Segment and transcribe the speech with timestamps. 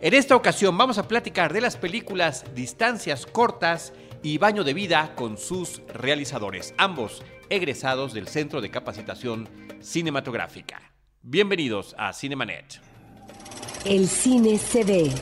[0.00, 5.12] En esta ocasión vamos a platicar de las películas Distancias Cortas y Baño de Vida
[5.16, 9.48] con sus realizadores, ambos egresados del Centro de Capacitación
[9.80, 10.92] Cinematográfica.
[11.22, 12.80] Bienvenidos a Cinemanet.
[13.84, 15.12] El cine se ve,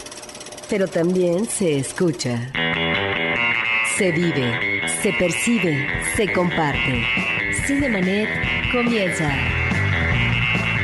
[0.69, 2.53] pero también se escucha.
[3.97, 7.03] Se vive, se percibe, se comparte.
[7.67, 8.29] Cinemanet
[8.73, 9.35] comienza.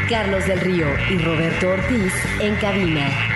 [0.08, 3.31] Carlos del Río y Roberto Ortiz en cabina.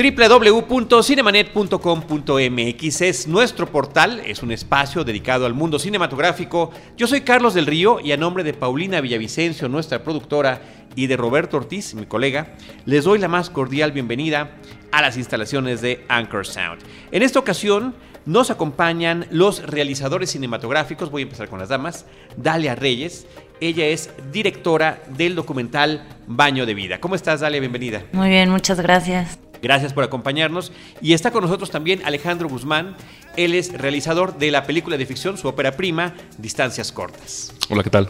[0.00, 6.70] www.cinemanet.com.mx es nuestro portal, es un espacio dedicado al mundo cinematográfico.
[6.96, 10.62] Yo soy Carlos del Río y a nombre de Paulina Villavicencio, nuestra productora,
[10.96, 12.54] y de Roberto Ortiz, mi colega,
[12.86, 14.52] les doy la más cordial bienvenida
[14.90, 16.80] a las instalaciones de Anchor Sound.
[17.12, 22.06] En esta ocasión nos acompañan los realizadores cinematográficos, voy a empezar con las damas,
[22.38, 23.26] Dalia Reyes.
[23.60, 27.00] Ella es directora del documental Baño de Vida.
[27.00, 27.60] ¿Cómo estás, Dalia?
[27.60, 28.02] Bienvenida.
[28.12, 29.38] Muy bien, muchas gracias.
[29.62, 30.72] Gracias por acompañarnos.
[31.00, 32.96] Y está con nosotros también Alejandro Guzmán.
[33.36, 37.52] Él es realizador de la película de ficción, su ópera prima, Distancias Cortas.
[37.68, 38.08] Hola, ¿qué tal?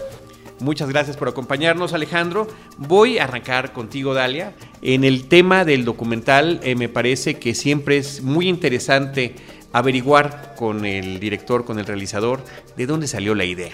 [0.61, 2.47] Muchas gracias por acompañarnos, Alejandro.
[2.77, 4.53] Voy a arrancar contigo, Dalia.
[4.83, 9.37] En el tema del documental, eh, me parece que siempre es muy interesante
[9.73, 12.45] averiguar con el director, con el realizador,
[12.77, 13.73] de dónde salió la idea,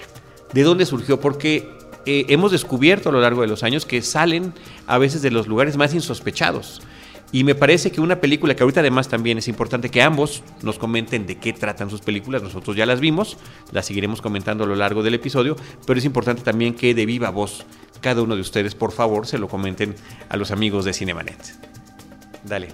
[0.53, 1.67] de dónde surgió, porque
[2.05, 4.53] eh, hemos descubierto a lo largo de los años que salen
[4.85, 6.81] a veces de los lugares más insospechados.
[7.31, 10.79] Y me parece que una película que ahorita además también es importante que ambos nos
[10.79, 13.37] comenten de qué tratan sus películas, nosotros ya las vimos,
[13.71, 17.29] las seguiremos comentando a lo largo del episodio, pero es importante también que de viva
[17.29, 17.65] voz
[17.99, 19.95] cada uno de ustedes, por favor, se lo comenten
[20.29, 21.37] a los amigos de Cinemanet.
[22.45, 22.69] Dale.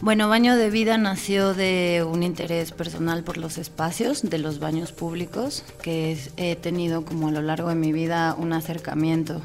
[0.00, 4.92] Bueno, Baño de Vida nació de un interés personal por los espacios de los baños
[4.92, 9.42] públicos, que he tenido como a lo largo de mi vida un acercamiento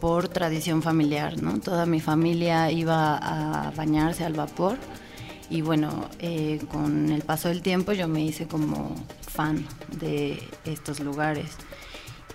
[0.00, 1.60] por tradición familiar, ¿no?
[1.60, 4.78] Toda mi familia iba a bañarse al vapor
[5.50, 9.66] y bueno, eh, con el paso del tiempo yo me hice como fan
[9.98, 11.56] de estos lugares.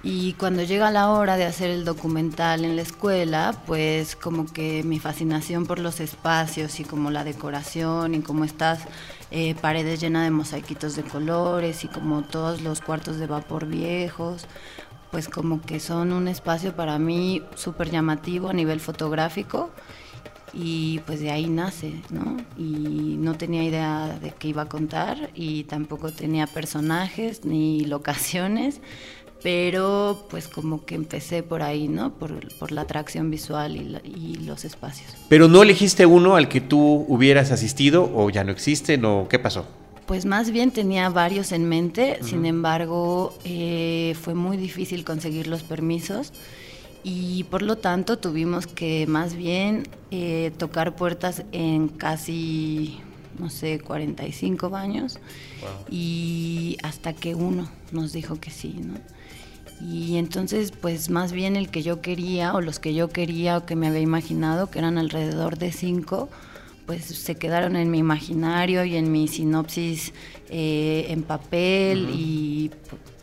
[0.05, 4.83] Y cuando llega la hora de hacer el documental en la escuela, pues como que
[4.83, 8.79] mi fascinación por los espacios y como la decoración y como estas
[9.31, 14.45] eh, paredes llenas de mosaiquitos de colores y como todos los cuartos de vapor viejos,
[15.13, 19.69] pues como que son un espacio para mí súper llamativo a nivel fotográfico
[20.55, 22.37] y pues de ahí nace, ¿no?
[22.57, 28.81] Y no tenía idea de qué iba a contar y tampoco tenía personajes ni locaciones,
[29.43, 32.15] pero pues como que empecé por ahí, ¿no?
[32.15, 35.15] Por, la atracción visual y, y, los espacios.
[35.29, 39.37] Pero no elegiste uno al que tú hubieras asistido o ya no existen o qué
[39.37, 39.67] pasó?
[40.05, 45.63] Pues más bien tenía varios en mente, sin embargo eh, fue muy difícil conseguir los
[45.63, 46.33] permisos
[47.03, 52.99] y por lo tanto tuvimos que más bien eh, tocar puertas en casi,
[53.39, 55.19] no sé, 45 baños
[55.89, 58.95] y hasta que uno nos dijo que sí, ¿no?
[59.81, 63.65] Y entonces, pues más bien el que yo quería o los que yo quería o
[63.65, 66.29] que me había imaginado, que eran alrededor de cinco,
[66.85, 70.13] pues se quedaron en mi imaginario y en mi sinopsis
[70.49, 72.71] eh, en papel y,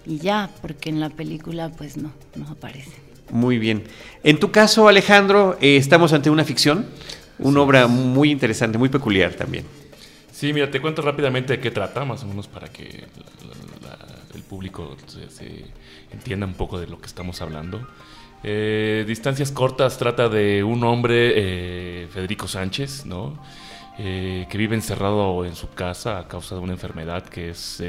[0.06, 2.92] ya, porque en la película pues no, no aparece.
[3.30, 3.84] Muy bien.
[4.24, 6.86] En tu caso, Alejandro, eh, estamos ante una ficción,
[7.38, 9.64] una obra muy interesante, muy peculiar también.
[10.32, 13.04] Sí, mira, te cuento rápidamente de qué trata, más o menos para que
[14.34, 15.66] el público se,
[16.12, 17.86] entienda un poco de lo que estamos hablando.
[18.42, 23.38] Eh, distancias cortas trata de un hombre, eh, Federico Sánchez, ¿no?
[23.98, 27.82] Eh, que vive encerrado en su casa a causa de una enfermedad que es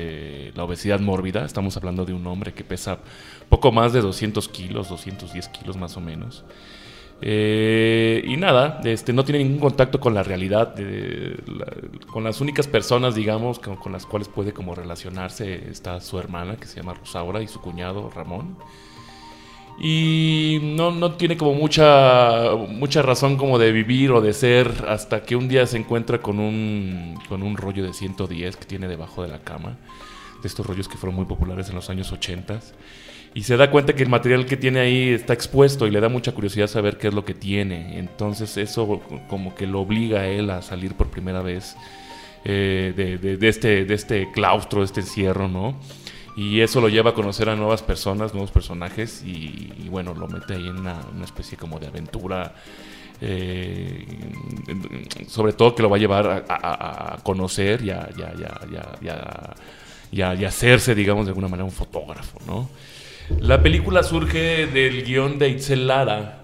[0.53, 1.45] la obesidad mórbida.
[1.45, 2.99] Estamos hablando de un hombre que pesa
[3.47, 6.43] poco más de 200 kilos, 210 kilos más o menos.
[7.21, 10.75] y nada, este, no tiene ningún contacto con la realidad,
[12.11, 16.57] con las únicas personas, digamos, con, con, las cuales puede como relacionarse está su hermana,
[16.57, 18.57] que se llama Rosaura, y su cuñado Ramón
[19.83, 25.23] y no, no, tiene como mucha, mucha razón como de vivir o de ser hasta
[25.23, 29.23] que un día se encuentra con un, con un rollo de 110 que tiene debajo
[29.23, 29.77] de la cama,
[30.39, 32.59] de estos rollos que fueron muy populares en los años 80
[33.33, 36.09] y se da cuenta que el material que tiene ahí está expuesto y le da
[36.09, 37.97] mucha curiosidad saber qué es lo que tiene.
[37.97, 41.75] Entonces eso como que lo obliga a él a salir por primera vez
[42.43, 45.75] eh, de, de, este, de este claustro, de este encierro, ¿no?
[46.35, 50.53] Y eso lo lleva a conocer a nuevas personas, nuevos personajes y, bueno, lo mete
[50.55, 52.53] ahí en una, especie como de aventura.
[53.23, 54.05] Eh,
[55.27, 58.07] sobre todo que lo va a llevar a, conocer y a,
[60.47, 62.69] hacerse, digamos, de alguna manera un fotógrafo, ¿no?
[63.39, 66.43] La película surge del guion de Itzel Lara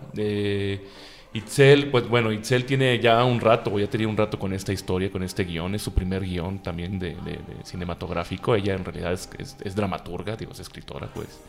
[1.38, 5.12] Itzel, pues bueno, Itzel tiene ya un rato, ya tenía un rato con esta historia,
[5.12, 7.16] con este guion, es su primer guion también de,
[7.64, 8.56] cinematográfico.
[8.56, 11.42] Ella en realidad es, dramaturga, digo, es escritora, pues.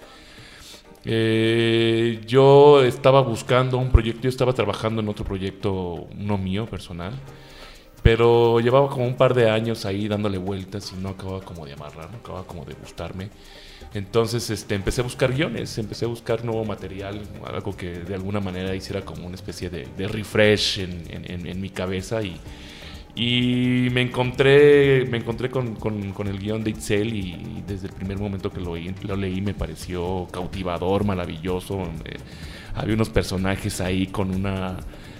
[1.05, 7.15] Eh, yo estaba buscando un proyecto, yo estaba trabajando en otro proyecto, uno mío, personal,
[8.09, 11.75] pero llevaba como un par de años ahí dándole vueltas y no acababa como de
[11.75, 13.29] amarrar, no acababa como de gustarme.
[13.93, 18.41] Entonces este, empecé a buscar guiones, empecé a buscar nuevo material, algo que de alguna
[18.41, 25.51] manera hiciera como una especie de, refresh en, mi cabeza y, me encontré, me encontré
[25.51, 25.77] con,
[26.29, 30.27] el guion de Itzel y, desde el primer momento que lo, lo leí me pareció
[30.33, 31.83] cautivador, maravilloso.
[32.07, 32.17] Eh,
[32.75, 34.79] había unos personajes ahí con una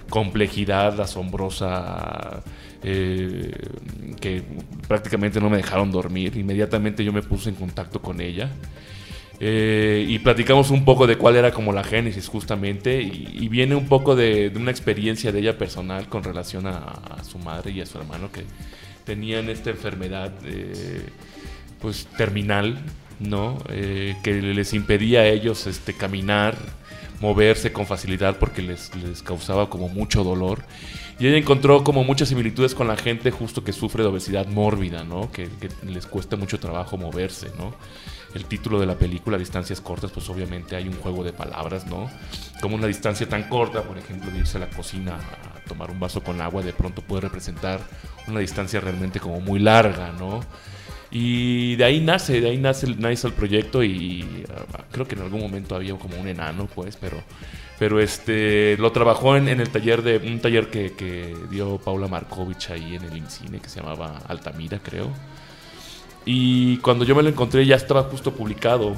[0.09, 2.41] complejidad asombrosa
[2.81, 3.51] eh,
[4.21, 4.41] que
[4.87, 6.37] prácticamente no me dejaron dormir.
[6.37, 8.49] Inmediatamente yo me puse en contacto con ella.
[9.41, 13.87] Eh, y platicamos un poco de cuál era como la génesis justamente y, viene un
[13.87, 17.97] poco de, una experiencia de ella personal con relación a, su madre y a su
[17.97, 18.43] hermano que
[19.05, 21.05] tenían esta enfermedad eh,
[21.79, 22.79] pues terminal,
[23.21, 23.63] ¿no?
[23.69, 26.57] que les impedía a ellos este, caminar,
[27.21, 30.63] moverse con facilidad porque les, les causaba como mucho dolor
[31.19, 35.03] y ella encontró como muchas similitudes con la gente justo que sufre de obesidad mórbida,
[35.03, 35.29] ¿no?
[35.31, 35.49] Que,
[35.85, 37.75] les cuesta mucho trabajo moverse, ¿no?
[38.33, 42.09] El título de la película, Distancias Cortas, pues obviamente hay un juego de palabras, ¿no?
[42.61, 45.99] Como una distancia tan corta, por ejemplo, de irse a la cocina a tomar un
[45.99, 47.81] vaso con agua, de pronto puede representar
[48.27, 50.39] una distancia realmente como muy larga, ¿no?
[51.11, 55.21] Y de ahí nace, de ahí nace, nace el proyecto y ah, creo que en
[55.21, 57.21] algún momento había como un enano, pues, pero
[57.79, 62.95] pero este lo trabajó en, el taller de un taller que, dio Paula Markovich ahí
[62.95, 65.07] en el INCINE que se llamaba Altamira, creo.
[66.25, 68.95] Y cuando yo me lo encontré ya estaba justo publicado.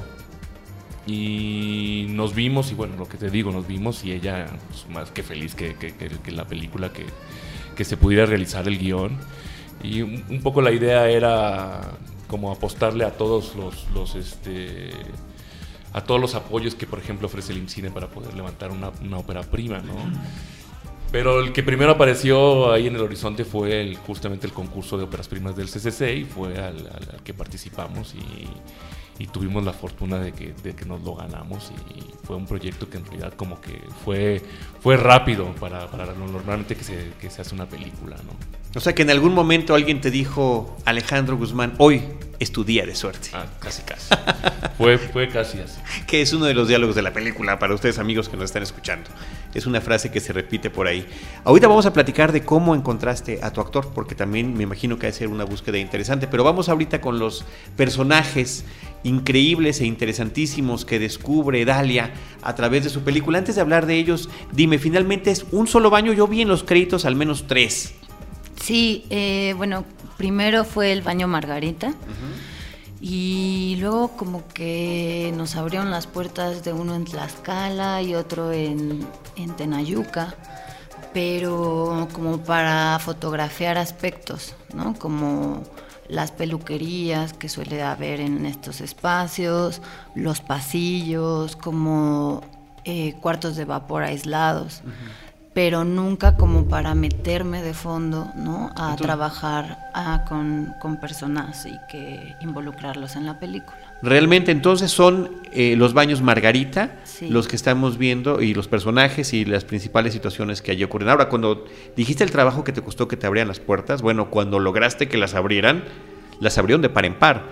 [1.06, 5.12] Y nos vimos, y bueno, lo que te digo, nos vimos y ella pues, más
[5.12, 7.06] que feliz que, que, la película que,
[7.84, 9.18] se pudiera realizar el guion.
[9.84, 11.81] Y un, poco la idea era
[12.27, 14.92] como apostarle a todos los, los este,
[15.94, 19.18] a todos los apoyos que, por ejemplo, ofrece el IMCINE para poder levantar una, una
[19.18, 19.94] ópera prima, ¿no?
[21.12, 25.04] Pero el que primero apareció ahí en el horizonte fue el, justamente el concurso de
[25.04, 28.48] óperas primas del CCC y fue al, que participamos y
[29.22, 32.90] y tuvimos la fortuna de que, de que nos lo ganamos y fue un proyecto
[32.90, 34.42] que en realidad como que fue,
[34.81, 38.33] fue rápido para, para lo normalmente que se, que se hace una película, ¿no?
[38.74, 42.04] O sea que en algún momento alguien te dijo, Alejandro Guzmán, hoy
[42.39, 43.30] es tu día de suerte.
[43.33, 44.16] Ah, casi, casi.
[44.78, 45.80] fue, fue casi así.
[46.07, 48.63] Que es uno de los diálogos de la película para ustedes amigos que nos están
[48.63, 49.12] escuchando.
[49.54, 51.06] Es una frase que se repite por ahí.
[51.44, 55.06] Ahorita vamos a platicar de cómo encontraste a tu actor, porque también me imagino que
[55.06, 56.25] ha de ser una búsqueda interesante.
[56.25, 57.45] Pero vamos ahorita con los
[57.75, 58.66] personajes
[59.03, 63.38] increíbles e interesantísimos que descubre Dalia a través de su película.
[63.38, 66.13] Antes de hablar de ellos, dime, finalmente es un solo baño.
[66.13, 67.94] Yo vi en los créditos al menos tres.
[68.62, 69.86] Sí, eh, bueno,
[70.18, 71.94] primero fue el baño Margarita.
[73.03, 79.03] Y luego como que nos abrieron las puertas de uno en Tlaxcala y otro en,
[79.36, 80.36] en Tenayuca,
[81.12, 84.94] pero como para fotografiar aspectos, ¿no?
[84.94, 85.63] Como
[86.07, 89.81] las peluquerías que suele haber en estos espacios,
[90.15, 92.42] los pasillos, como
[92.83, 94.81] eh, cuartos de vapor aislados,
[95.53, 98.72] pero nunca como para meterme de fondo ¿no?
[98.75, 99.91] a trabajar
[100.27, 103.77] con, con, personas y que involucrarlos en la película.
[104.01, 106.91] Realmente entonces son eh, los baños Margarita
[107.22, 111.10] los que estamos viendo y los personajes y las principales situaciones que allí ocurren.
[111.10, 111.65] Ahora, cuando
[111.98, 115.17] dijiste el trabajo que te costó que te abrieran las puertas, bueno, cuando lograste que
[115.17, 115.84] las abrieran,
[116.39, 117.43] las abrieron de par en par,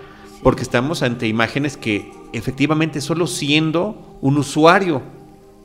[0.41, 5.01] porque estamos ante imágenes que efectivamente solo siendo un usuario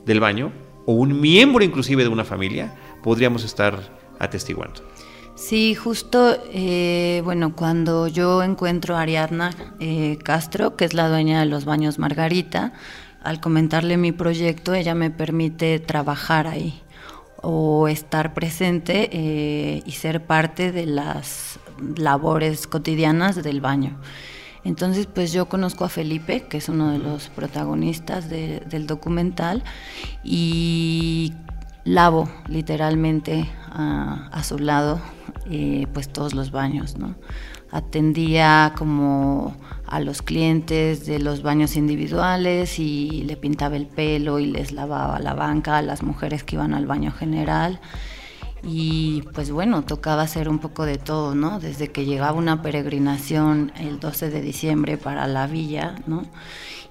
[0.05, 0.51] del baño
[0.85, 2.73] o un miembro inclusive de una familia
[3.03, 3.79] podríamos estar
[4.19, 4.81] atestiguando.
[5.35, 11.41] Sí, justo, eh, bueno, cuando yo encuentro a Ariadna eh, Castro, que es la dueña
[11.41, 12.71] de los baños Margarita,
[13.21, 16.81] al comentarle mi proyecto, ella me permite trabajar ahí
[17.41, 21.59] o estar presente eh, y ser parte de las
[21.97, 23.97] labores cotidianas del baño.
[24.65, 29.63] Entonces, pues yo conozco a Felipe, que es uno de los protagonistas del documental,
[30.23, 31.33] y
[31.85, 34.99] lavo literalmente a, su lado
[35.49, 37.15] eh, pues todos los baños, ¿no?
[37.71, 39.55] Atendía como
[39.85, 45.19] a los clientes de los baños individuales y le pintaba el pelo y les lavaba
[45.19, 47.79] la banca a las mujeres que iban al baño general.
[48.67, 51.59] Y pues bueno, tocaba hacer un poco de todo, ¿no?
[51.59, 56.23] Desde que llegaba una peregrinación el 12 de diciembre para la villa, ¿no?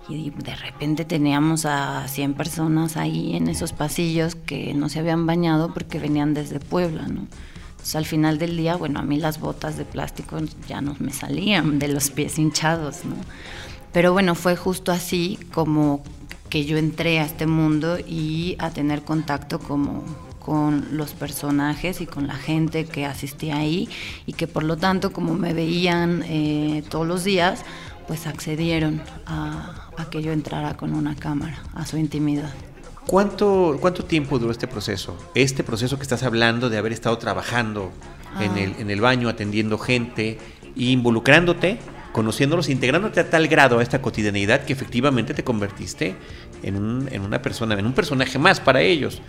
[0.09, 5.26] y de repente teníamos a 100 personas ahí en esos pasillos que no se habían
[5.26, 7.26] bañado porque venían desde Puebla, ¿no?
[7.71, 10.38] Entonces, al final del día, bueno, a mí las botas de plástico
[10.69, 13.16] ya no me salían de los pies hinchados, ¿no?
[13.93, 16.02] Pero bueno, fue justo así como
[16.49, 20.02] que yo entré a este mundo y a tener contacto como
[20.44, 23.88] con los personajes y con la gente que asistía ahí
[24.26, 27.62] y que por lo tanto como me veían eh, todos los días
[28.06, 32.52] pues accedieron a, que yo entrara con una cámara a su intimidad.
[33.06, 35.16] ¿Cuánto, ¿Cuánto tiempo duró este proceso?
[35.34, 37.90] Este proceso que estás hablando de haber estado trabajando
[38.38, 38.60] en, ah.
[38.60, 40.38] el, en el baño, atendiendo gente,
[40.76, 41.78] involucrándote,
[42.12, 46.14] conociéndolos, integrándote a tal grado a esta cotidianidad que efectivamente te convertiste
[46.62, 49.22] en, un, en una persona, en un personaje más para ellos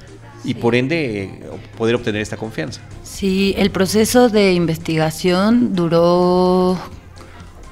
[0.45, 1.41] y por ende
[1.77, 2.81] poder obtener esta confianza.
[3.03, 6.77] Sí, el proceso de investigación duró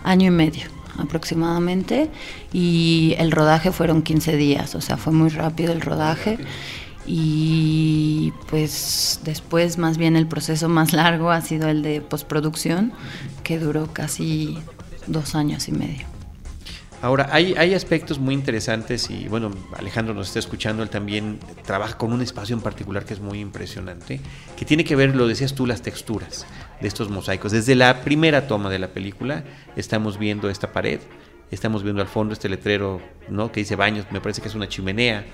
[0.03, 2.09] año y medio aproximadamente
[2.51, 6.37] y el rodaje fueron 15 días, o sea, fue muy rápido el rodaje
[7.05, 12.93] y pues después más bien el proceso más largo ha sido el de postproducción
[13.43, 14.57] que duró casi
[15.07, 16.12] dos años y medio.
[17.03, 21.97] Ahora, hay, hay aspectos muy interesantes y bueno, Alejandro nos está escuchando, él también trabaja
[21.97, 24.21] con un espacio en particular que es muy impresionante,
[24.55, 26.45] que tiene que ver, lo decías tú, las texturas
[26.79, 27.51] de estos mosaicos.
[27.51, 29.43] Desde la primera toma de la película
[29.75, 31.01] estamos viendo esta pared,
[31.51, 33.51] estamos viendo al fondo este letrero ¿no?
[33.51, 35.25] que dice baños, me parece que es una chimenea,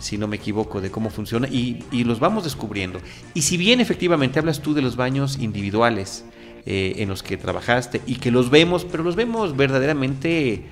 [0.00, 3.00] si no me equivoco, de cómo funciona, y, y los vamos descubriendo.
[3.34, 6.24] Y si bien efectivamente hablas tú de los baños individuales,
[6.66, 10.62] eh, en los que trabajaste y que los vemos, pero los vemos verdaderamente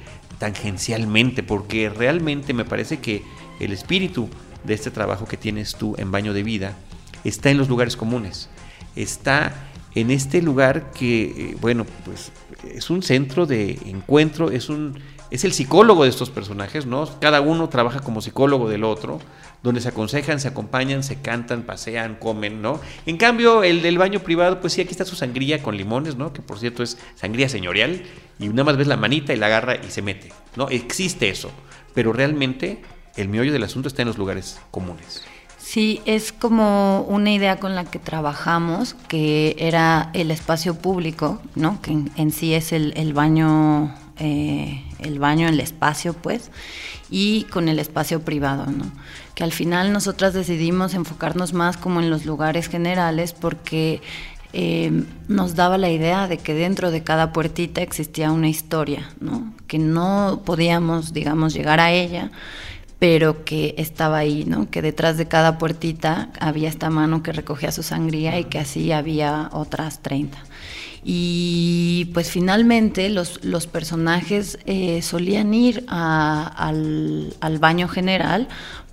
[0.43, 3.23] tangencialmente, porque realmente me parece que
[3.61, 4.29] el espíritu
[4.65, 6.77] de este trabajo que tienes tú en Baño de Vida
[7.23, 8.49] está en los lugares comunes,
[8.97, 9.55] está
[9.95, 12.33] en este lugar que, eh, bueno, pues
[12.65, 14.99] es un centro de encuentro, es un
[15.31, 17.09] es el psicólogo de estos personajes, ¿no?
[17.21, 19.21] Cada uno trabaja como psicólogo del otro,
[19.63, 22.81] donde se aconsejan, se acompañan, se cantan, pasean, comen, ¿no?
[23.07, 26.33] En cambio, el del baño privado, pues sí, aquí está su sangría con limones, ¿no?
[26.33, 28.03] Que por cierto es sangría señorial,
[28.39, 30.69] y nada más ves la manita y la agarra y se mete, ¿no?
[30.69, 31.51] Existe eso,
[31.95, 32.83] pero realmente
[33.17, 35.23] el meollo del asunto está en los lugares comunes.
[35.59, 41.81] Sí, es como una idea con la que trabajamos, que era el espacio público, ¿no?
[41.81, 46.51] Que en, sí es el, baño eh, el baño, el espacio, pues,
[47.11, 48.91] y con el espacio privado, ¿no?
[49.43, 54.01] Al final nosotras decidimos enfocarnos más como en los lugares generales porque
[54.53, 59.53] eh, nos daba la idea de que dentro de cada puertita existía una historia, ¿no?
[59.67, 62.31] Que no podíamos, digamos, llegar a ella,
[62.99, 64.71] pero que estaba ahí, ¿no?
[64.71, 68.93] Que detrás de cada puertita había esta mano que recogía su sangría y que así
[68.93, 70.39] había otras 30.
[71.03, 78.47] Y pues finalmente los, los personajes eh, solían ir al, al baño general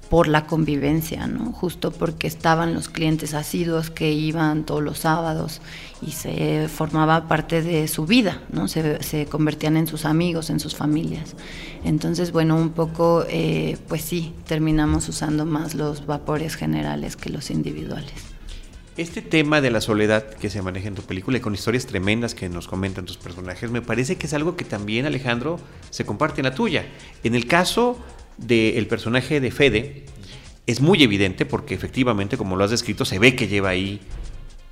[0.10, 1.51] por la convivencia, ¿no?
[1.51, 5.62] Justo porque estaban los clientes asiduos que iban todos los sábados
[6.01, 8.68] y se formaba parte de su vida, ¿no?
[8.68, 11.36] Se, se convertían en sus amigos, en sus familias.
[11.84, 17.51] Entonces, bueno, un poco, eh, pues sí, terminamos usando más los vapores generales que los
[17.51, 18.13] individuales.
[18.98, 22.36] Este tema de la soledad que se maneja en tu película y con historias tremendas
[22.36, 25.58] que nos comentan tus personajes, me parece que es algo que también, Alejandro,
[25.89, 26.86] se comparte en la tuya.
[27.24, 27.98] En el caso
[28.39, 30.05] del personaje de Fede,
[30.65, 34.00] es muy evidente porque efectivamente, como lo has descrito, se ve que lleva ahí,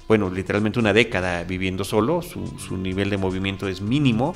[0.07, 4.35] bueno, literalmente una década viviendo solo, su, nivel de movimiento es mínimo,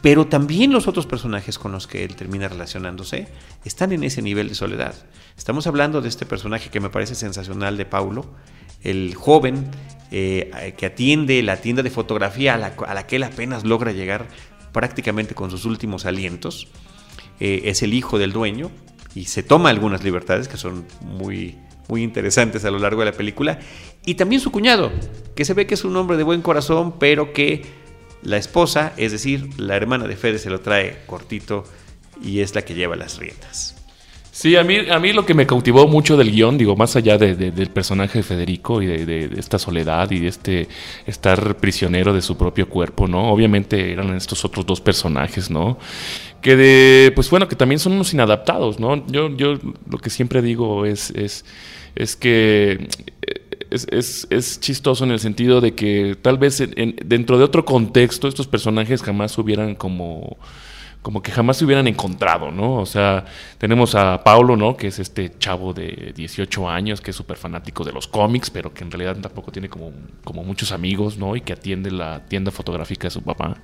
[0.00, 3.26] pero también los otros personajes con los que él termina relacionándose
[3.64, 4.94] están en ese nivel de soledad.
[5.36, 8.26] Estamos hablando de este personaje que me parece sensacional de Paulo,
[8.84, 9.68] el joven
[10.12, 12.58] eh, que atiende la tienda de fotografía a
[12.94, 14.28] la, que él apenas logra llegar
[14.70, 16.68] prácticamente con sus últimos alientos.
[17.40, 18.70] Eh, es el hijo del dueño
[19.14, 21.56] y se toma algunas libertades que son muy,
[21.88, 23.58] muy interesantes a lo largo de la película.
[24.04, 24.92] Y también su cuñado,
[25.34, 27.64] que se ve que es un hombre de buen corazón, pero que
[28.22, 31.64] la esposa, es decir, la hermana de Fede, se lo trae cortito
[32.22, 33.75] y es la que lleva las riendas.
[34.36, 37.16] Sí, a mí, a mí lo que me cautivó mucho del guion, digo, más allá
[37.16, 40.68] del personaje de Federico y de, esta soledad y de este
[41.06, 43.32] estar prisionero de su propio cuerpo, ¿no?
[43.32, 45.78] Obviamente eran estos otros dos personajes, ¿no?
[46.42, 49.06] Que de, pues bueno, que también son unos inadaptados, ¿no?
[49.06, 49.54] Yo, yo
[49.88, 51.46] lo que siempre digo es, es,
[51.94, 52.88] es que
[53.70, 56.62] es, es, chistoso en el sentido de que tal vez
[57.06, 60.36] dentro de otro contexto estos personajes jamás hubieran como
[61.06, 62.78] como que jamás se hubieran encontrado, ¿no?
[62.78, 63.24] O sea,
[63.58, 64.76] tenemos a Paulo, ¿no?
[64.76, 68.74] Que es este chavo de 18 años, que es súper fanático de los cómics, pero
[68.74, 69.92] que en realidad tampoco tiene como,
[70.24, 71.36] como muchos amigos, ¿no?
[71.36, 73.56] Y que atiende la tienda fotográfica de su papá.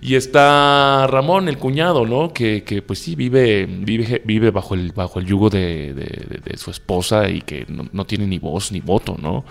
[0.00, 2.32] Y está Ramón, el cuñado, ¿no?
[2.32, 6.70] Que, que pues sí, vive, vive, vive bajo, el, bajo el yugo de, de- su
[6.70, 9.44] esposa y que no, no tiene ni voz ni voto, ¿no?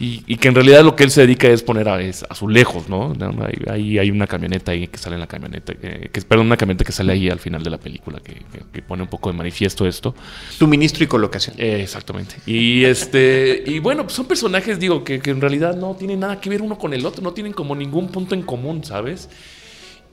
[0.00, 2.88] Y, y que en realidad lo que él se dedica es poner a, es azulejos,
[2.88, 3.12] ¿no?
[3.40, 6.56] Ahí, ahí hay una camioneta ahí que sale en la camioneta, que, que- perdón, una
[6.56, 9.30] camioneta que sale ahí al final de la película que, que- que pone un poco
[9.30, 10.14] de manifiesto esto.
[10.58, 11.54] Suministro y colocación.
[11.58, 12.34] Eh, exactamente.
[12.46, 16.40] Y este y bueno, pues son personajes, digo, que, que en realidad no tienen nada
[16.40, 19.28] que ver uno con el otro, no tienen como ningún punto en común, ¿sabes?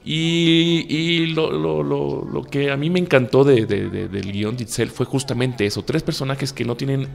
[0.04, 4.32] Y, y lo, lo- lo- lo que a mí me encantó de- de- de- del
[4.32, 7.08] guion de Itzel fue justamente eso, tres personajes que no tienen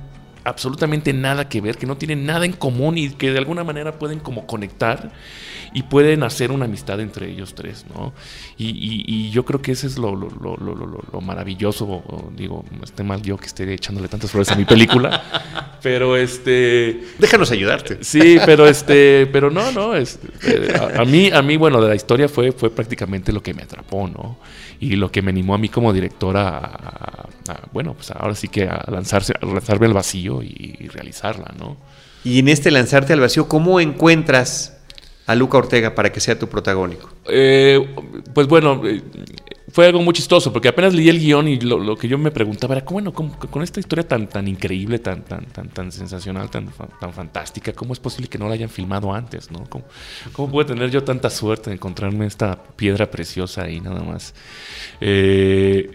[0.45, 3.99] absolutamente nada que ver, que no tienen nada en común y que de alguna manera
[3.99, 5.11] pueden como conectar
[5.73, 8.13] y pueden hacer una amistad entre ellos tres, ¿no?
[8.57, 11.85] Y, y- y yo creo que ese es lo, lo- lo- lo- lo- lo maravilloso,
[11.85, 15.21] o- digo, esté mal yo que esté echándole tantas flores a mi película,
[15.83, 17.03] pero este...
[17.19, 18.03] Déjanos ayudarte.
[18.03, 21.89] Sí, pero este, pero no, no, es, eh, a, a mí, a mí, bueno, de
[21.89, 24.37] la historia fue, fue prácticamente lo que me atrapó, ¿no?
[24.79, 28.33] Y lo que me animó a mí como directora a, a- a, bueno, pues ahora
[28.33, 31.77] sí que a lanzarse, a lanzarme al vacío y, y realizarla, ¿no?
[32.23, 34.77] Y en este lanzarte al vacío, ¿cómo encuentras
[35.27, 37.09] a Luca Ortega para que sea tu protagónico?
[37.27, 37.85] Eh,
[38.33, 39.01] pues bueno, eh,
[39.71, 42.31] fue algo muy chistoso, porque apenas leí el guion y lo, lo que yo me
[42.31, 45.91] preguntaba era, ¿cómo, bueno, cómo- con esta historia tan, tan increíble, tan, tan, tan, tan
[45.91, 49.51] sensacional, tan, tan fantástica, ¿cómo es posible que no la hayan filmado antes?
[49.51, 49.63] ¿no?
[49.69, 49.85] ¿Cómo,
[50.33, 54.33] cómo pude tener yo tanta suerte de encontrarme esta piedra preciosa ahí nada más?
[55.01, 55.91] Eh,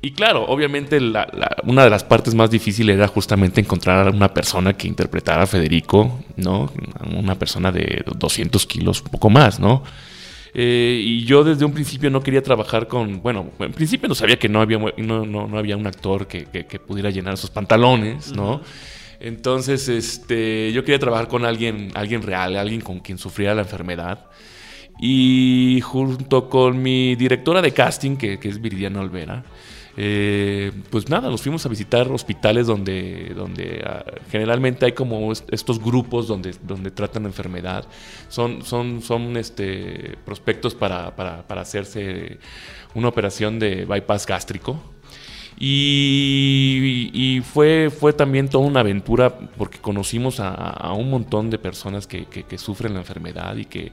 [0.00, 4.10] y claro, obviamente la- la- una de las partes más difíciles era justamente encontrar a
[4.10, 6.70] una persona que interpretara a Federico, ¿no?
[7.16, 9.82] Una persona de 200 kilos, un poco más, ¿no?
[10.54, 14.38] Eh, y yo desde un principio no quería trabajar con, bueno, en principio no sabía
[14.38, 17.50] que no había, no, no- no había un actor que, que- que pudiera llenar sus
[17.50, 18.60] pantalones, ¿no?
[19.20, 24.26] Entonces, este, yo quería trabajar con alguien, alguien real, alguien con quien sufriera la enfermedad.
[25.00, 29.44] Y junto con mi directora de casting, que, que es Viridiana Olvera,
[30.00, 35.52] eh, pues nada, nos fuimos a visitar hospitales donde, donde ah, generalmente hay como est-
[35.52, 37.84] estos grupos donde, donde tratan la enfermedad.
[38.28, 42.38] Son, son, son este, prospectos para, para, para hacerse
[42.94, 44.80] una operación de bypass gástrico.
[45.58, 52.58] Y, fue, fue también toda una aventura porque conocimos a, un montón de personas que
[52.58, 53.90] sufren la enfermedad y que,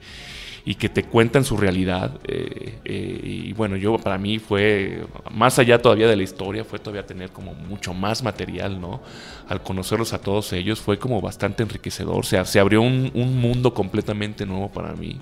[0.66, 2.20] y que te cuentan su realidad.
[2.28, 6.80] eh, eh, y bueno, yo para mí fue, más allá todavía de la historia, fue
[6.80, 9.02] todavía tener como mucho más material, ¿no?
[9.48, 12.18] Al conocerlos a todos ellos fue como bastante enriquecedor.
[12.20, 15.22] O sea, se abrió un, un mundo completamente nuevo para mí.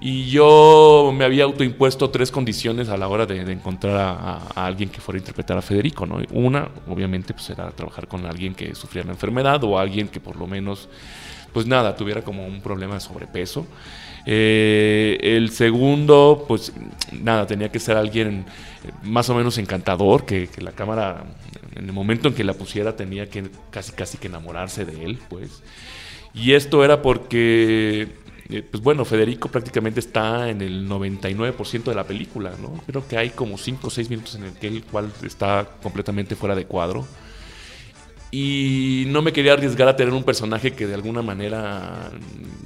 [0.00, 4.48] Y yo me había autoimpuesto tres condiciones a la hora de, de encontrar a, a-
[4.56, 6.18] a alguien que fuera a interpretar a Federico, ¿no?
[6.32, 10.36] Una, obviamente, pues era trabajar con alguien que sufriera la enfermedad o alguien que por
[10.36, 10.88] lo menos,
[11.52, 13.66] pues nada, tuviera como un problema de sobrepeso.
[14.26, 16.72] Eh, el segundo, pues
[17.12, 18.44] nada, tenía que ser alguien
[19.02, 21.24] más o menos encantador, que, que la cámara,
[21.74, 25.18] en el momento en que la pusiera, tenía que casi, casi que enamorarse de él,
[25.28, 25.62] pues.
[26.34, 28.08] Y esto era porque,
[28.48, 32.72] eh, pues bueno, Federico prácticamente está en el 99% de la película, ¿no?
[32.86, 36.36] Creo que hay como 5 o 6 minutos en el que el cual está completamente
[36.36, 37.06] fuera de cuadro.
[38.34, 42.10] Y no me quería arriesgar a tener un personaje que de alguna manera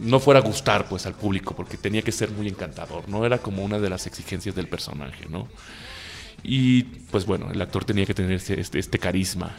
[0.01, 3.27] no fuera a gustar pues al público, porque tenía que ser muy encantador, ¿no?
[3.27, 5.49] Era como una de las exigencias del personaje, ¿no?
[6.45, 9.57] Y pues bueno, el actor tenía que tener este, este- carisma.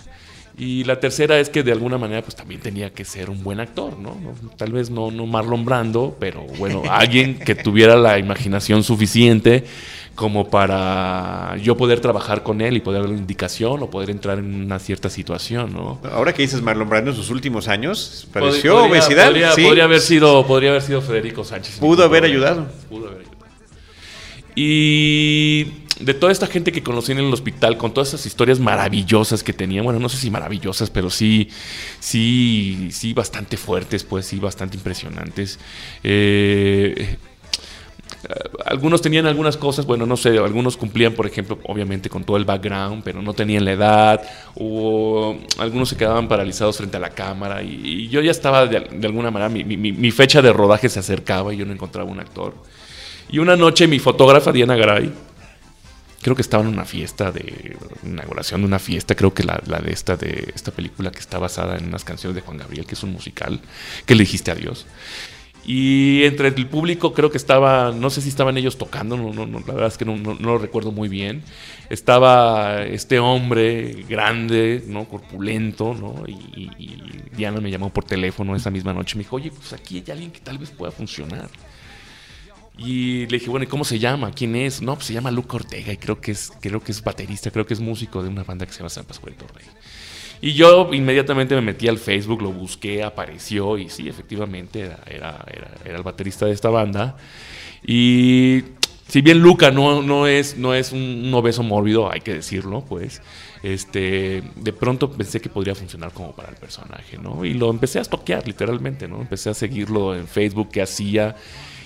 [0.58, 3.60] Y la tercera es que de alguna manera pues también tenía que ser un buen
[3.60, 4.16] actor, ¿no?
[4.16, 9.66] No- Tal vez no, no Marlon Brando, pero bueno, alguien que tuviera la imaginación suficiente
[10.18, 14.64] como para yo poder trabajar con él y poder darle indicación o poder entrar en
[14.66, 16.00] una cierta situación, ¿no?
[16.12, 19.26] Ahora que dices Marlon Brando en sus últimos años, pareció Podría- obesidad.
[19.28, 19.64] Podría, sí.
[19.64, 21.78] podría haber sido, podría haber sido Federico Sánchez.
[21.78, 22.48] Pudo haber problema.
[22.48, 22.68] ayudado.
[22.90, 23.38] Pudo haber ayudado.
[24.56, 25.66] Y
[26.00, 29.54] de toda esta gente que conocí en el hospital, con todas esas historias maravillosas que
[29.54, 31.50] tenía, bueno, no sé si maravillosas, pero sí,
[32.00, 35.60] sí, sí, bastante fuertes, pues sí, bastante impresionantes.
[36.04, 37.18] Eh,
[38.66, 42.46] algunos tenían algunas cosas, bueno, no sé, algunos cumplían, por ejemplo, obviamente con todo el
[42.46, 44.22] background, pero no tenían la edad,
[44.56, 48.80] o algunos se quedaban paralizados frente a la cámara, y, y yo ya estaba de,
[48.80, 52.10] de alguna manera, mi, mi- mi fecha de rodaje se acercaba y yo no encontraba
[52.10, 52.54] un actor.
[53.30, 55.12] Y una noche mi fotógrafa, Diana Garay,
[56.22, 59.80] creo que estaba en una fiesta de inauguración de una fiesta, creo que la, la
[59.80, 62.96] de esta de esta película que está basada en unas canciones de Juan Gabriel, que
[62.96, 63.60] es un musical,
[64.06, 64.86] que le dijiste adiós.
[65.70, 69.46] Y entre el público creo que estaba, no sé si estaban ellos tocando, no, no,
[69.46, 71.44] no, la verdad es que no, lo recuerdo muy bien.
[71.90, 75.06] Estaba este hombre grande, ¿no?
[75.10, 76.24] corpulento, ¿no?
[76.26, 79.74] Y, y- y Diana me llamó por teléfono esa misma noche, me dijo, oye, pues
[79.74, 81.50] aquí hay alguien que tal vez pueda funcionar.
[82.78, 84.32] Y le dije, bueno, ¿y cómo se llama?
[84.32, 84.82] ¿Quién es?
[84.82, 87.66] No, pues se llama Luca Ortega y creo que es, creo que es baterista, creo
[87.66, 89.66] que es músico de una banda que se llama San Pascual Torrey.
[90.42, 95.46] Y yo inmediatamente me metí al Facebook, lo busqué, apareció y sí, efectivamente era, era,
[95.86, 97.18] el baterista de esta banda.
[97.86, 98.64] Y
[99.08, 103.22] si bien Luca no, no, es, no es un, obeso mórbido, hay que decirlo, pues,
[103.64, 107.46] este, de pronto pensé que podría funcionar como para el personaje, ¿no?
[107.46, 109.22] Y lo empecé a toquear, literalmente, ¿no?
[109.22, 111.36] Empecé a seguirlo en Facebook, qué hacía.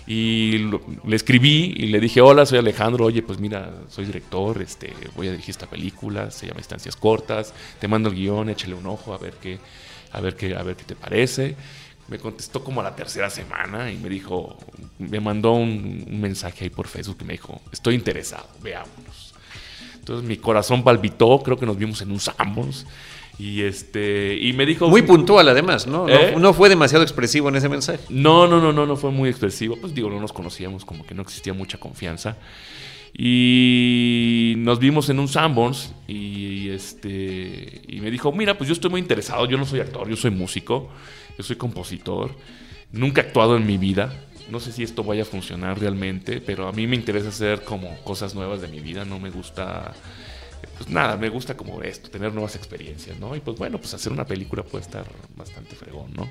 [0.07, 0.57] Y
[1.05, 5.27] le escribí y le dije, hola, soy Alejandro, oye, pues mira, soy director, este, voy
[5.27, 9.13] a dirigir esta película, se llama Instancias Cortas, te mando el guion, échale un ojo
[9.13, 9.59] a ver qué,
[10.11, 11.55] a ver qué, a ver qué te parece.
[12.07, 14.57] Me contestó como a la tercera semana y me dijo,
[14.97, 19.33] me mandó un, mensaje ahí por Facebook y me dijo, estoy interesado, veámonos.
[19.95, 22.85] Entonces mi corazón palpitó, creo que nos vimos en un Sambos.
[23.39, 26.07] Y este y me dijo muy puntual además, ¿no?
[26.07, 26.35] ¿Eh?
[26.37, 26.53] ¿no?
[26.53, 27.99] fue demasiado expresivo en ese mensaje.
[28.09, 29.77] No, no, no, no, no fue muy expresivo.
[29.79, 32.37] Pues digo, no nos conocíamos, como que no existía mucha confianza.
[33.13, 38.89] Y nos vimos en un Sanborns y este y me dijo, "Mira, pues yo estoy
[38.89, 40.89] muy interesado, yo no soy actor, yo soy músico,
[41.37, 42.31] yo soy compositor.
[42.91, 44.13] Nunca he actuado en mi vida.
[44.49, 47.95] No sé si esto vaya a funcionar realmente, pero a mí me interesa hacer como
[48.03, 49.93] cosas nuevas de mi vida, no me gusta
[50.77, 53.35] pues nada, me gusta como esto, tener nuevas experiencias, ¿no?
[53.35, 56.29] Y pues bueno, pues hacer una película puede estar bastante fregón, ¿no?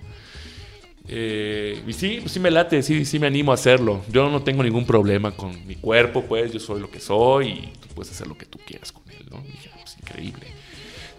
[1.08, 4.02] Eh, y sí, pues sí me late, sí, sí me animo a hacerlo.
[4.10, 7.72] Yo no tengo ningún problema con mi cuerpo, pues yo soy lo que soy y
[7.80, 9.42] tú puedes hacer lo que tú quieras con él, ¿no?
[9.44, 10.46] Y dije, pues increíble.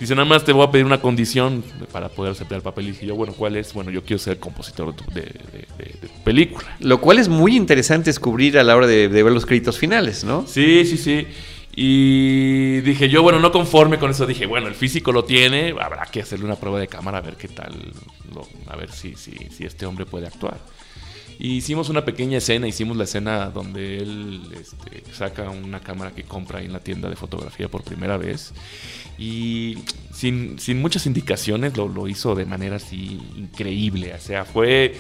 [0.02, 2.88] Dice, nada más te voy a pedir una condición para poder aceptar el papel.
[2.88, 3.72] Y dije yo, bueno, ¿cuál es?
[3.72, 6.76] Bueno, yo quiero ser compositor de, de, película.
[6.80, 10.48] Lo cual es muy interesante descubrir a la hora de, ver los créditos finales, ¿no?
[10.48, 11.28] Sí, sí, sí.
[11.74, 16.06] Y dije yo, bueno, no conforme con eso, dije, bueno, el físico lo tiene, habrá
[16.06, 17.74] que hacerle una prueba de cámara a ver qué tal,
[18.68, 20.60] a ver si, si, si este hombre puede actuar.
[21.44, 26.22] Y hicimos una pequeña escena, hicimos la escena donde él este, saca una cámara que
[26.22, 28.54] compra en la tienda de fotografía por primera vez.
[29.18, 29.80] Y
[30.14, 34.14] sin, sin muchas indicaciones lo, lo hizo de manera así increíble.
[34.14, 34.94] O sea, fue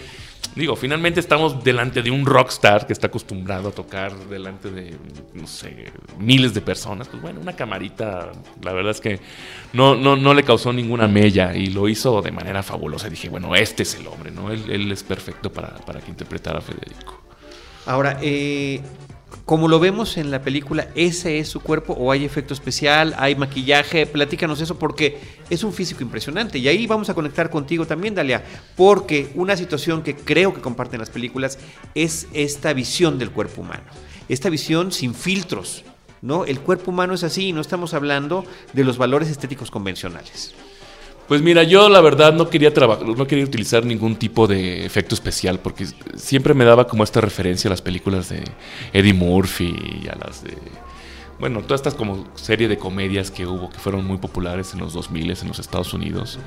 [0.55, 4.95] digo, finalmente estamos delante de un rockstar que está acostumbrado a tocar delante de,
[5.33, 7.07] no sé, miles de personas.
[7.07, 9.19] Pues bueno, una camarita, la verdad es que
[9.73, 13.09] no, no, no le causó ninguna mella y lo hizo de manera fabulosa.
[13.09, 14.51] Dije, bueno, este es el hombre, ¿no?
[14.51, 17.21] Él, él es perfecto para, para que interpretara a Federico.
[17.85, 18.81] Ahora, eh,
[19.45, 23.35] como lo vemos en la película, ¿ese es su cuerpo o hay efecto especial, hay
[23.35, 24.05] maquillaje?
[24.05, 26.57] Platícanos eso porque es un físico impresionante.
[26.57, 28.43] Y ahí vamos a conectar contigo también, Dalia,
[28.75, 31.59] porque una situación que creo que comparten las películas
[31.95, 33.83] es esta visión del cuerpo humano.
[34.29, 35.83] Esta visión sin filtros,
[36.21, 36.45] ¿no?
[36.45, 40.53] El cuerpo humano es así y no estamos hablando de los valores estéticos convencionales.
[41.31, 45.15] Pues mira, yo la verdad no quería trabajar, no quería utilizar ningún tipo de efecto
[45.15, 48.43] especial porque siempre me daba como esta referencia a las películas de
[48.91, 50.57] Eddie Murphy y a las de
[51.39, 54.91] bueno, todas estas como serie de comedias que hubo que fueron muy populares en los
[54.91, 56.37] 2000 en los Estados Unidos.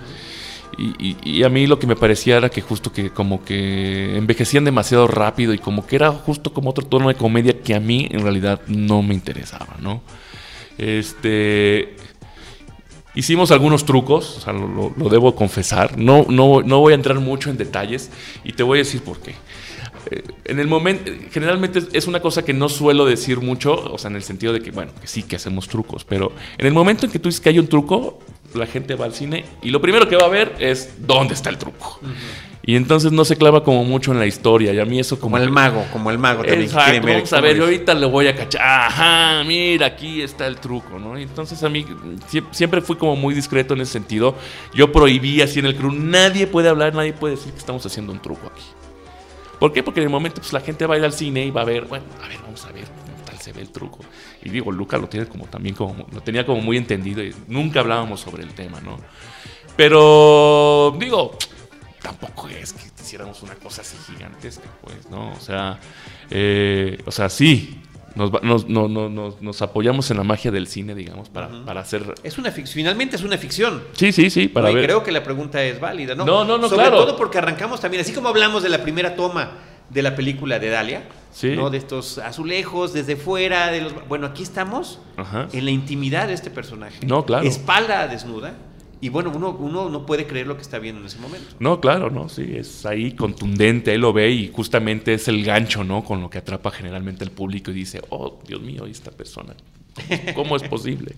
[0.77, 5.07] Y, a mí lo que me parecía era que justo que como que envejecían demasiado
[5.07, 8.20] rápido y como que era justo como otro tono de comedia que a mí en
[8.20, 10.03] realidad no me interesaba, ¿no?
[10.77, 11.97] Este,
[13.14, 15.96] Hicimos algunos trucos, o sea, lo, debo confesar.
[15.96, 18.11] No, no, no voy a entrar mucho en detalles
[18.42, 19.35] y te voy a decir por qué.
[20.11, 24.11] Eh, en el momento, generalmente es una cosa que no suelo decir mucho, o sea,
[24.11, 27.07] en el sentido de que, bueno, que sí, que hacemos trucos, pero en el momento
[27.07, 28.21] en que tú dices que hay un truco,
[28.55, 31.51] la gente va al cine y lo primero que va a ver es dónde está
[31.51, 32.01] el truco.
[32.67, 34.73] Y entonces no se clava como mucho en la historia.
[34.73, 35.37] Y a mí eso como.
[35.37, 36.62] Como el mago, como el mago también.
[36.62, 38.62] Exacto, vamos a ver, yo ahorita le voy a cachar.
[38.62, 41.19] Ajá, mira, aquí está el truco, ¿no?
[41.19, 41.85] Y entonces a mí
[42.53, 44.35] siempre fui como muy discreto en ese sentido.
[44.73, 45.93] Yo prohibí así en el crew.
[45.93, 48.62] Nadie puede hablar, nadie puede decir que estamos haciendo un truco aquí.
[49.64, 49.83] ¿Por qué?
[49.83, 51.64] Porque en el momento pues, la gente va a ir al cine y va a
[51.64, 54.00] ver, bueno, a ver, vamos a ver cómo tal se ve el truco.
[54.42, 57.81] Y digo, Luca lo tiene como también como, lo tenía como muy entendido y nunca
[57.81, 58.98] hablábamos sobre el tema, ¿no?
[59.74, 61.38] Pero digo,
[62.03, 65.33] tampoco es que hiciéramos una cosa así gigantesca, pues, ¿no?
[65.33, 65.81] O sea,
[66.29, 67.81] eh, o sea, sí,
[68.14, 72.14] nos, nos, nos, apoyamos en la magia del cine, digamos, para, para hacer...
[72.22, 73.83] Es una ficción, finalmente es una ficción.
[73.92, 74.85] Sí, sí, sí, para ver.
[74.85, 76.24] creo que la pregunta es válida, ¿no?
[76.24, 79.53] No, no, no, Sobre todo porque arrancamos también, así como hablamos de la primera toma
[79.90, 81.09] de la película de Dalia,
[81.57, 81.70] ¿no?
[81.70, 84.09] De estos azulejos, desde fuera, de los...
[84.09, 85.00] Bueno, aquí estamos
[85.53, 87.05] en la intimidad de este personaje.
[87.07, 87.46] No, claro.
[87.46, 88.55] Espalda desnuda
[89.05, 91.57] y bueno, uno, uno no puede creer lo que está viendo en ese momento.
[91.59, 95.85] No, claro, no, sí, es ahí contundente, él lo ve y justamente es el gancho,
[95.85, 96.03] ¿no?
[96.03, 99.55] Con lo que atrapa generalmente al público y dice, oh, Dios mío, esta persona,
[100.35, 101.17] ¿cómo es posible?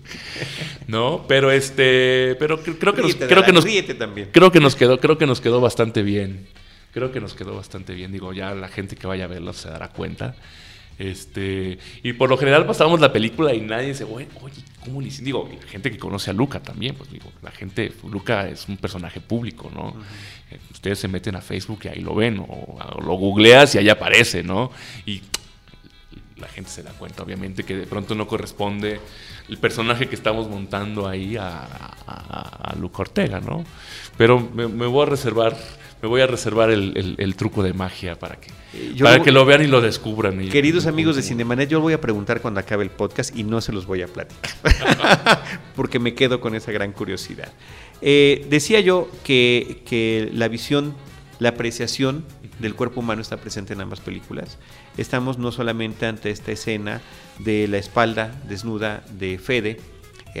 [0.87, 1.23] ¿No?
[1.29, 3.65] Pero este, pero creo que nos, creo que nos,
[4.33, 6.47] creo que nos quedó, creo que nos quedó bastante bien
[6.97, 8.11] creo que nos quedó bastante bien.
[8.11, 10.35] Digo, ya la gente que vaya a verlo se dará cuenta.
[10.97, 14.27] Este, y por lo general pasamos la película y nadie dice, oye,
[14.83, 15.25] ¿cómo le hiciste?
[15.25, 19.21] Digo, gente que conoce a Luca también, pues digo, la gente, Luca es un personaje
[19.21, 19.93] público, ¿no?
[20.49, 23.89] Eh, ustedes se meten a Facebook y ahí lo ven, o, lo googleas y ahí
[23.89, 24.71] aparece, ¿no?
[25.05, 25.21] Y
[26.37, 28.99] la gente se da cuenta, obviamente, que de pronto no corresponde
[29.49, 31.59] el personaje que estamos montando ahí a,
[32.07, 33.63] a, Luca Ortega, ¿no?
[34.17, 35.55] Pero me voy a reservar
[36.01, 39.63] me voy a reservar el, truco de magia para que, eh, para que lo vean
[39.63, 40.49] y lo descubran.
[40.49, 43.71] queridos amigos de Cinemanet, yo voy a preguntar cuando acabe el podcast y no se
[43.71, 44.51] los voy a platicar,
[45.75, 47.51] porque me quedo con esa gran curiosidad.
[48.01, 50.93] Eh, decía yo que, que la visión,
[51.39, 52.25] la apreciación
[52.59, 54.57] del cuerpo humano está presente en ambas películas.
[54.97, 57.01] Estamos no solamente ante esta escena
[57.39, 59.77] de la espalda desnuda de Fede,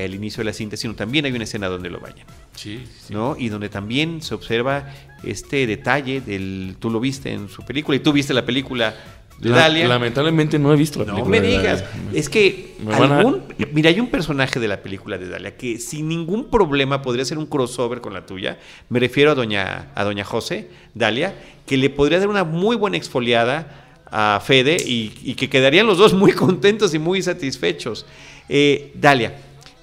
[0.03, 2.27] al inicio de la cinta, sino también hay una escena donde lo bañan.
[2.55, 3.35] Sí, ¿no?
[3.37, 4.91] Y donde también se observa
[5.23, 8.95] este detalle del tú lo viste en su película y tú viste la película
[9.39, 9.87] de Dalia.
[9.87, 11.23] Lamentablemente no he visto la película.
[11.23, 15.55] No me digas, es que algún, mira, hay un personaje de la película de Dalia
[15.55, 18.57] que sin ningún problema podría ser un crossover con la tuya.
[18.89, 22.97] Me refiero a doña a doña José Dalia, que le podría dar una muy buena
[22.97, 28.05] exfoliada a Fede y, que quedarían los dos muy contentos y muy satisfechos.
[28.49, 29.35] Eh, Dalia,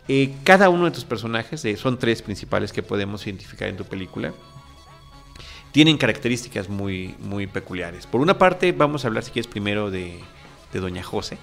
[0.08, 3.84] eh, cada uno de tus personajes, eh, son tres principales que podemos identificar en tu
[3.84, 4.32] película,
[5.74, 8.06] tienen características muy, muy peculiares.
[8.06, 10.20] Por una parte, vamos a hablar, si quieres, primero de,
[10.72, 11.36] Doña José,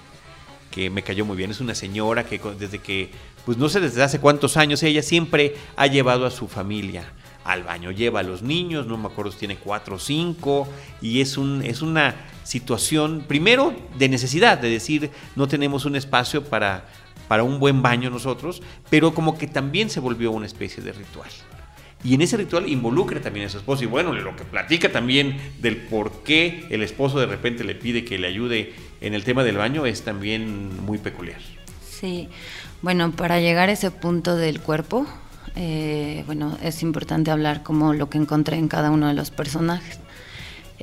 [0.70, 1.50] que me cayó muy bien.
[1.50, 3.10] Es una señora que desde que,
[3.44, 7.12] pues no sé desde hace cuántos años, ella siempre ha llevado a su familia
[7.44, 7.90] al baño.
[7.90, 10.66] Lleva a los niños, no me acuerdo si tiene cuatro o cinco,
[11.02, 16.42] y es, un, es una situación, primero, de necesidad, de decir, no tenemos un espacio
[16.42, 16.86] para
[17.28, 21.30] para un buen baño nosotros, pero como que también se volvió una especie de ritual.
[22.04, 23.84] Y en ese ritual involucra también a su esposo.
[23.84, 28.04] Y bueno, lo que platica también del por qué el esposo de repente le pide
[28.04, 31.40] que le ayude en el tema del baño es también muy peculiar.
[31.88, 32.28] Sí,
[32.82, 35.06] bueno, para llegar a ese punto del cuerpo,
[35.54, 40.00] eh, bueno, es importante hablar como lo que encontré en cada uno de los personajes.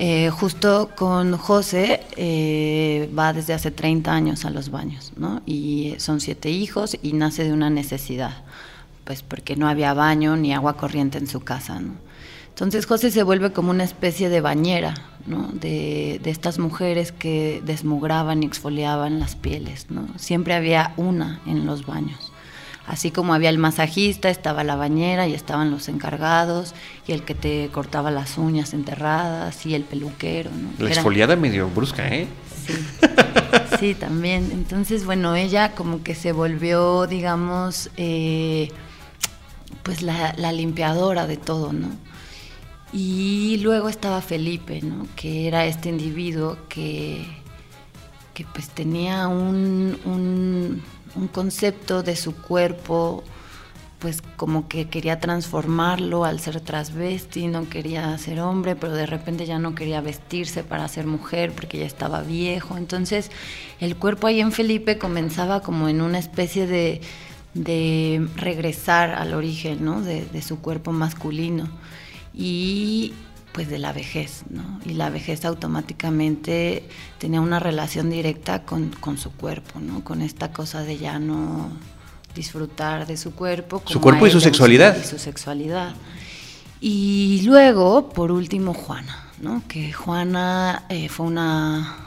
[0.02, 5.42] Eh, justo con José eh, va desde hace 30 años a los baños, ¿no?
[5.46, 8.44] Y son siete hijos y nace de una necesidad,
[9.10, 11.96] pues porque no había baño ni agua corriente en su casa, ¿no?
[12.50, 14.94] Entonces José se vuelve como una especie de bañera,
[15.26, 15.48] ¿no?
[15.52, 20.08] De, de estas mujeres que desmugraban y exfoliaban las pieles, ¿no?
[20.20, 22.32] Siempre había una en los baños.
[22.86, 26.76] Así como había el masajista, estaba la bañera y estaban los encargados
[27.08, 30.52] y el que te cortaba las uñas enterradas y el peluquero.
[30.52, 30.86] ¿no?
[30.86, 32.28] La exfoliada medio brusca, ¿eh?
[32.68, 32.74] Sí.
[33.80, 34.52] sí, también.
[34.52, 38.70] Entonces, bueno, ella como que se volvió, digamos, eh,
[39.84, 41.90] pues la, limpiadora de todo, ¿no?
[42.92, 45.08] Y luego estaba Felipe, ¿no?
[45.16, 47.26] Que era este individuo que,
[48.34, 50.82] que pues tenía un, un
[51.16, 53.24] un concepto de su cuerpo,
[54.00, 59.46] pues como que quería transformarlo al ser transvesti, no quería ser hombre, pero de repente
[59.46, 62.78] ya no quería vestirse para ser mujer porque ya estaba viejo.
[62.78, 63.30] Entonces
[63.80, 67.02] el cuerpo ahí en Felipe comenzaba como en una especie de,
[67.54, 70.02] de regresar al origen ¿no?
[70.02, 71.70] de, de su cuerpo masculino.
[72.34, 73.14] Y
[73.52, 74.80] pues de la vejez, ¿no?
[74.86, 76.84] Y la vejez automáticamente
[77.18, 80.04] tenía una relación directa con, su cuerpo, ¿no?
[80.04, 81.70] Con esta cosa de ya no
[82.36, 83.82] disfrutar de su cuerpo.
[83.86, 84.98] Su cuerpo y su sexualidad.
[84.98, 85.96] Y su sexualidad.
[86.80, 89.64] Y luego, por último, Juana, ¿no?
[89.68, 91.98] Que Juana eh, fue una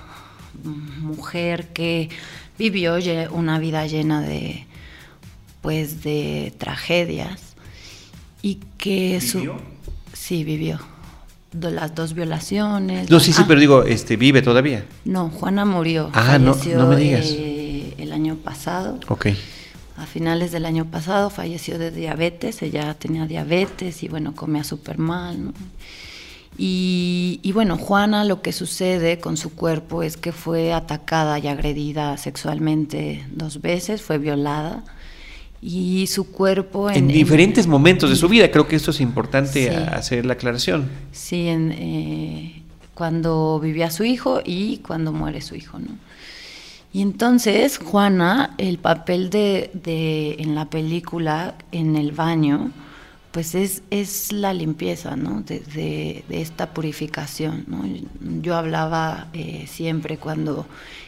[1.00, 2.08] mujer que
[2.56, 2.96] vivió
[3.32, 4.66] una vida llena de,
[5.62, 7.40] pues, de tragedias
[8.42, 9.58] y que ¿Vivió?
[9.58, 9.60] su...
[10.12, 10.78] Sí, vivió
[11.52, 13.10] de las dos violaciones.
[13.10, 14.84] No, sí, sí, pero digo, este, ¿vive todavía?
[15.04, 16.10] No, Juana murió.
[16.12, 17.26] Ah, no, no me digas.
[17.30, 18.98] Eh, el año pasado.
[19.08, 19.28] Ok.
[19.96, 24.98] A finales del año pasado falleció de diabetes, ella tenía diabetes y bueno, comía súper
[24.98, 25.44] mal.
[25.44, 25.52] ¿no?
[26.56, 31.46] Y, y, bueno, Juana lo que sucede con su cuerpo es que fue atacada y
[31.46, 34.82] agredida sexualmente dos veces, fue violada
[35.62, 38.50] y su cuerpo en, diferentes momentos de su vida.
[38.50, 40.90] Creo que esto es importante hacer la aclaración.
[41.12, 42.62] Sí, en, eh,
[42.94, 45.96] cuando vivía su hijo y cuando muere su hijo, ¿no?
[46.92, 52.70] Y entonces Juana, el papel de, de en la película en el baño,
[53.32, 55.40] pues es, es la limpieza, ¿no?
[55.40, 57.82] De, de, esta purificación, ¿no?
[58.42, 60.66] Yo hablaba eh, siempre cuando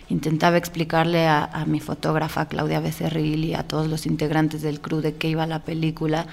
[0.08, 5.14] intentaba explicarle a, mi fotógrafa Claudia Becerril y a todos los integrantes del crew de
[5.14, 6.26] qué iba la película,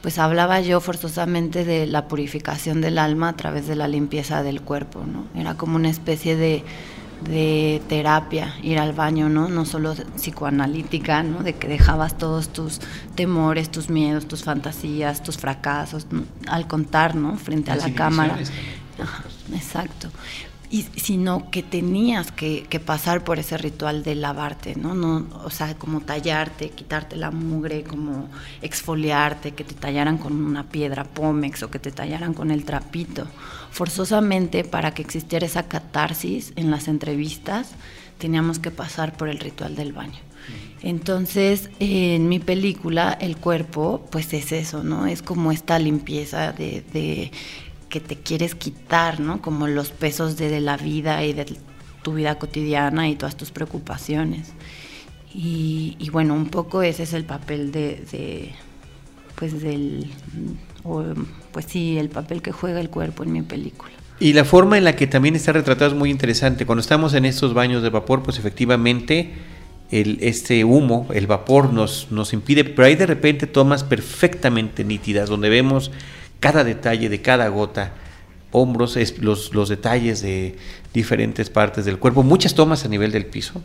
[0.00, 4.62] pues hablaba yo forzosamente de la purificación del alma a través de la limpieza del
[4.62, 5.26] cuerpo, ¿no?
[5.40, 6.64] Era como una especie de,
[7.28, 9.48] de terapia, ir al baño, ¿no?
[9.48, 11.42] No solo psicoanalítica, ¿no?
[11.42, 12.80] De que dejabas todos tus
[13.14, 16.06] temores, tus miedos, tus fantasías, tus fracasos
[16.46, 17.36] al contar, ¿no?
[17.36, 18.38] Frente a la cámara.
[19.52, 20.08] exacto
[20.72, 24.94] y sino que tenías que, pasar por ese ritual de lavarte, ¿no?
[24.94, 25.26] ¿no?
[25.44, 28.30] O sea, como tallarte, quitarte la mugre, como
[28.62, 33.26] exfoliarte, que te tallaran con una piedra pómex o que te tallaran con el trapito.
[33.70, 37.72] Forzosamente, para que existiera esa catarsis en las entrevistas,
[38.16, 40.20] teníamos que pasar por el ritual del baño.
[40.82, 45.06] Entonces, en mi película, el cuerpo, pues es eso, ¿no?
[45.06, 47.30] Es como esta limpieza de
[47.92, 49.42] que te quieres quitar, ¿no?
[49.42, 51.44] Como los pesos de, la vida y de
[52.02, 54.54] tu vida cotidiana y todas tus preocupaciones.
[55.34, 58.52] Y, bueno, un poco ese es el papel de,
[59.34, 60.10] pues del,
[61.52, 63.92] pues sí, el papel que juega el cuerpo en mi película.
[64.18, 66.64] Y la forma en la que también está retratado es muy interesante.
[66.64, 69.32] Cuando estamos en estos baños de vapor, pues efectivamente
[69.90, 75.28] el, este humo, el vapor nos, nos impide, pero hay de repente tomas perfectamente nítidas,
[75.28, 75.90] donde vemos
[76.42, 77.92] cada detalle de cada gota,
[78.50, 80.56] hombros, los, los detalles de
[80.92, 83.62] diferentes partes del cuerpo, muchas tomas a nivel del piso,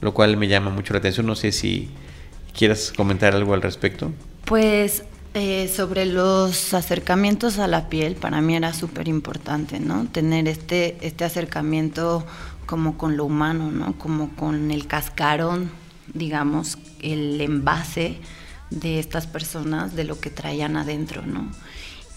[0.00, 1.26] lo cual me llama mucho la atención.
[1.26, 1.90] No sé si
[2.58, 4.10] quieras comentar algo al respecto.
[4.46, 10.06] Pues eh, sobre los acercamientos a la piel, para mí era súper importante, ¿no?
[10.06, 12.26] Tener este, este acercamiento
[12.66, 13.96] como con lo humano, ¿no?
[13.96, 15.70] Como con el cascarón,
[16.14, 18.18] digamos, el envase
[18.70, 21.48] de estas personas, de lo que traían adentro, ¿no?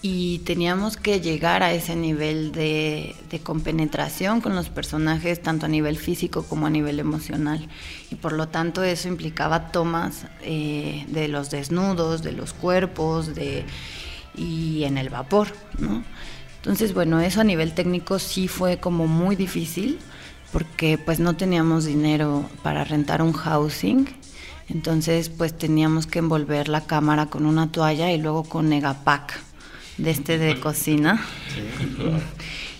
[0.08, 5.98] Y teníamos que llegar a ese nivel de, compenetración con los personajes, tanto a nivel
[5.98, 7.68] físico como a nivel emocional.
[8.12, 13.64] Y por lo tanto eso implicaba tomas eh, de los desnudos, de los cuerpos, de,
[14.36, 15.48] y en el vapor.
[15.80, 16.04] ¿no?
[16.58, 19.98] Entonces, bueno, eso a nivel técnico sí fue como muy difícil,
[20.52, 24.06] porque pues no teníamos dinero para rentar un housing.
[24.68, 29.46] Entonces, pues teníamos que envolver la cámara con una toalla y luego con Negapac
[29.98, 31.24] de este de cocina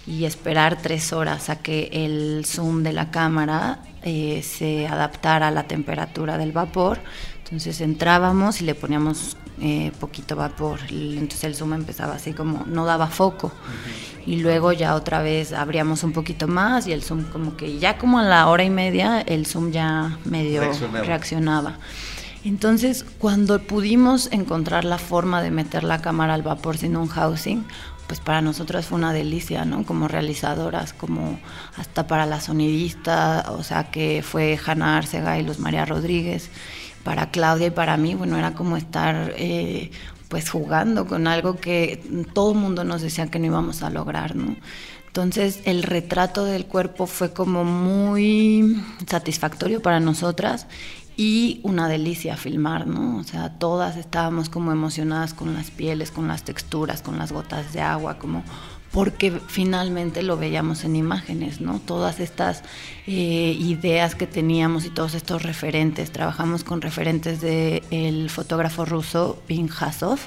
[0.06, 5.50] y esperar tres horas a que el zoom de la cámara eh, se adaptara a
[5.50, 6.98] la temperatura del vapor.
[7.44, 10.80] Entonces entrábamos y le poníamos eh, poquito vapor.
[10.90, 13.50] Entonces el zoom empezaba así como no daba foco.
[14.26, 17.98] Y luego ya otra vez abríamos un poquito más y el zoom como que ya
[17.98, 20.62] como a la hora y media el zoom ya medio
[21.04, 21.78] reaccionaba.
[22.46, 27.64] Entonces, cuando pudimos encontrar la forma de meter la cámara al vapor sin un housing,
[28.06, 29.84] pues para nosotras fue una delicia, ¿no?
[29.84, 31.40] Como realizadoras, como
[31.76, 36.48] hasta para la sonidista, o sea, que fue Hanna Arcega y Luz María Rodríguez.
[37.02, 39.90] Para Claudia y para mí, bueno, era como estar eh,
[40.28, 42.00] pues jugando con algo que
[42.32, 44.54] todo el mundo nos decía que no íbamos a lograr, ¿no?
[45.08, 50.68] Entonces el retrato del cuerpo fue como muy satisfactorio para nosotras
[51.16, 53.18] y una delicia filmar, ¿no?
[53.18, 57.72] O sea, todas estábamos como emocionadas con las pieles, con las texturas, con las gotas
[57.72, 58.44] de agua, como
[58.92, 61.80] porque finalmente lo veíamos en imágenes, ¿no?
[61.80, 62.62] Todas estas
[63.06, 66.12] eh, ideas que teníamos y todos estos referentes.
[66.12, 70.18] Trabajamos con referentes del fotógrafo ruso Pin Hasov,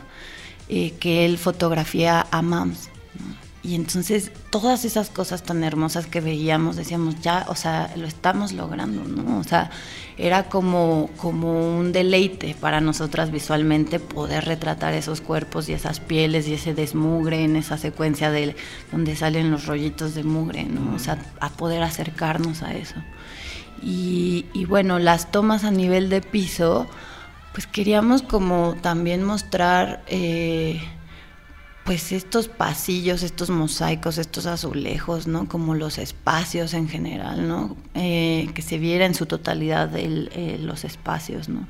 [0.70, 2.90] eh, que él fotografía a MAMS.
[3.62, 8.54] Y entonces todas esas cosas tan hermosas que veíamos, decíamos, ya, o sea, lo estamos
[8.54, 9.38] logrando, ¿no?
[9.38, 9.70] O sea,
[10.18, 16.48] era como, como un deleite para nosotras visualmente poder retratar esos cuerpos y esas pieles
[16.48, 18.56] y ese desmugre en esa secuencia de
[18.94, 20.96] donde salen los rollitos de mugre, ¿no?
[20.96, 22.96] O sea, a poder acercarnos a eso.
[23.82, 26.88] Y, bueno, las tomas a nivel de piso,
[27.54, 30.02] pues queríamos como también mostrar...
[30.08, 30.82] Eh,
[31.84, 35.48] pues estos pasillos, estos mosaicos, estos azulejos, ¿no?
[35.48, 37.76] Como los espacios en general, ¿no?
[37.96, 41.68] Eh, que se viera en su totalidad eh, los espacios, ¿no?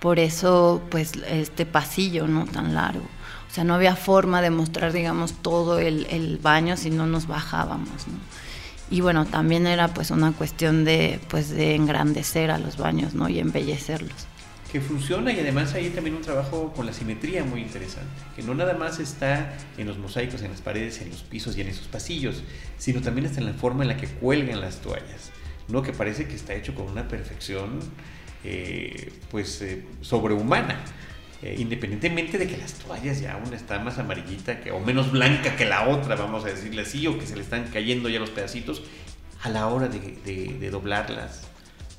[0.00, 2.46] Por eso, pues, este pasillo, ¿no?
[2.46, 3.04] Tan largo.
[3.50, 7.26] O sea, no había forma de mostrar, digamos, todo el, el baño si no nos
[7.26, 8.18] bajábamos, ¿no?
[8.90, 13.28] Y bueno, también era pues una cuestión de, pues, de engrandecer a los baños, ¿no?
[13.28, 14.27] Y embellecerlos
[14.70, 18.54] que funciona y además hay también un trabajo con la simetría muy interesante, que no
[18.54, 21.88] nada más está en los mosaicos, en las paredes, en los pisos y en esos
[21.88, 22.42] pasillos,
[22.76, 25.30] sino también está en la forma en la que cuelgan las toallas,
[25.68, 25.82] ¿no?
[25.82, 27.80] que parece que está hecho con una perfección
[28.44, 30.80] eh, pues eh, sobrehumana.
[31.40, 35.54] Eh, independientemente de que las toallas ya una está más amarillita que, o menos blanca
[35.54, 38.30] que la otra, vamos a decirle así, o que se le están cayendo ya los
[38.30, 38.82] pedacitos,
[39.42, 40.00] a la hora de,
[40.58, 41.47] de doblarlas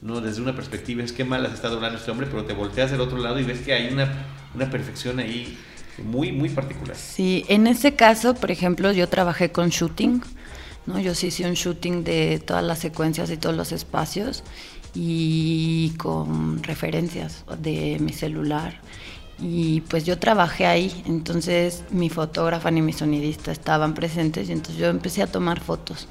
[0.01, 0.21] ¿no?
[0.21, 3.01] Desde una perspectiva es que mal las está doblando este hombre, pero te volteas del
[3.01, 4.25] otro lado y ves que hay una,
[4.55, 5.57] una perfección ahí
[6.03, 6.95] muy, muy particular.
[6.95, 10.21] Sí, en ese caso, por ejemplo, yo trabajé con shooting,
[10.85, 10.99] ¿no?
[10.99, 14.43] Yo sí hice un shooting de todas las secuencias y todos los espacios
[14.93, 18.79] y con referencias de mi celular.
[19.41, 24.77] Y pues yo trabajé ahí, entonces mi fotógrafa ni mi sonidista estaban presentes y entonces
[24.77, 26.07] yo empecé a tomar fotos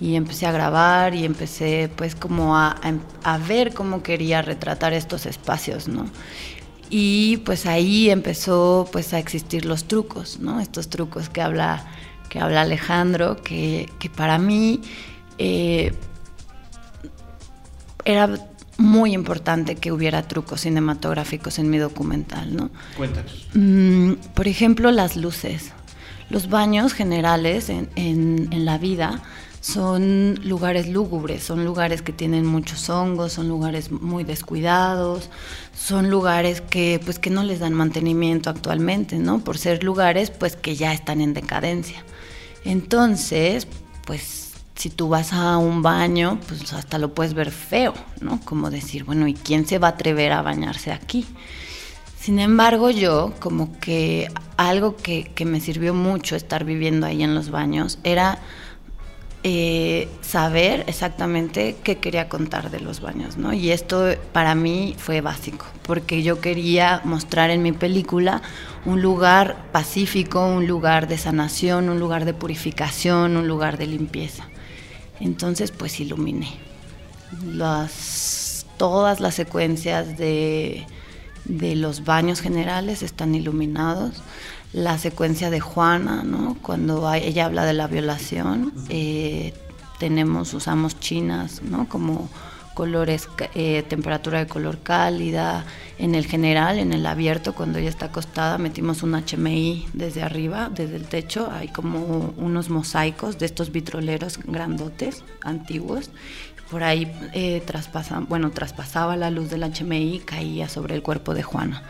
[0.00, 2.76] y empecé a grabar y empecé pues como a,
[3.22, 6.06] a ver cómo quería retratar estos espacios, ¿no?
[6.88, 10.60] Y pues ahí empezó pues a existir los trucos, ¿no?
[10.60, 11.84] Estos trucos que habla,
[12.28, 14.80] que habla Alejandro, que, que para mí
[15.38, 15.92] eh,
[18.04, 18.30] era
[18.78, 22.70] muy importante que hubiera trucos cinematográficos en mi documental, ¿no?
[22.96, 23.48] Cuéntanos.
[23.54, 25.72] Mm, por ejemplo, las luces.
[26.28, 29.22] Los baños generales en, en, en, la vida
[29.66, 35.28] son lugares lúgubres, son lugares que tienen muchos hongos, son lugares muy descuidados,
[35.76, 39.40] son lugares que pues que no les dan mantenimiento actualmente, ¿no?
[39.40, 42.04] Por ser lugares pues que ya están en decadencia.
[42.64, 43.66] Entonces,
[44.04, 48.40] pues si tú vas a un baño, pues hasta lo puedes ver feo, ¿no?
[48.44, 51.26] Como decir, bueno, ¿y quién se va a atrever a bañarse aquí?
[52.20, 57.34] Sin embargo, yo, como que algo que, que me sirvió mucho estar viviendo ahí en
[57.34, 58.38] los baños era
[59.48, 63.52] eh, saber exactamente qué quería contar de los baños, ¿no?
[63.52, 68.42] Y esto para mí fue básico, porque yo quería mostrar en mi película
[68.84, 74.48] un lugar pacífico, un lugar de sanación, un lugar de purificación, un lugar de limpieza.
[75.20, 76.48] Entonces, pues iluminé.
[77.44, 80.86] Las, todas las secuencias de,
[81.44, 84.24] de los baños generales están iluminados.
[84.76, 86.58] La secuencia de Juana, ¿no?
[86.60, 89.54] cuando ella habla de la violación, eh,
[89.98, 91.88] tenemos, usamos chinas, ¿no?
[91.88, 92.28] como
[92.74, 95.64] colores, eh, temperatura de color cálida.
[95.96, 100.68] En el general, en el abierto, cuando ella está acostada, metimos un HMI desde arriba,
[100.70, 101.50] desde el techo.
[101.50, 106.10] Hay como unos mosaicos de estos vitroleros grandotes, antiguos.
[106.70, 111.32] Por ahí eh, traspasan, bueno, traspasaba la luz del HMI y caía sobre el cuerpo
[111.32, 111.82] de Juana.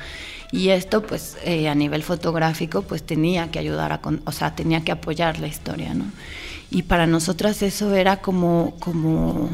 [0.52, 4.84] Y esto, pues, eh, a nivel fotográfico, pues tenía que ayudar a, o sea, tenía
[4.84, 6.04] que apoyar la historia, ¿no?
[6.70, 9.50] Y para nosotras eso era como, como,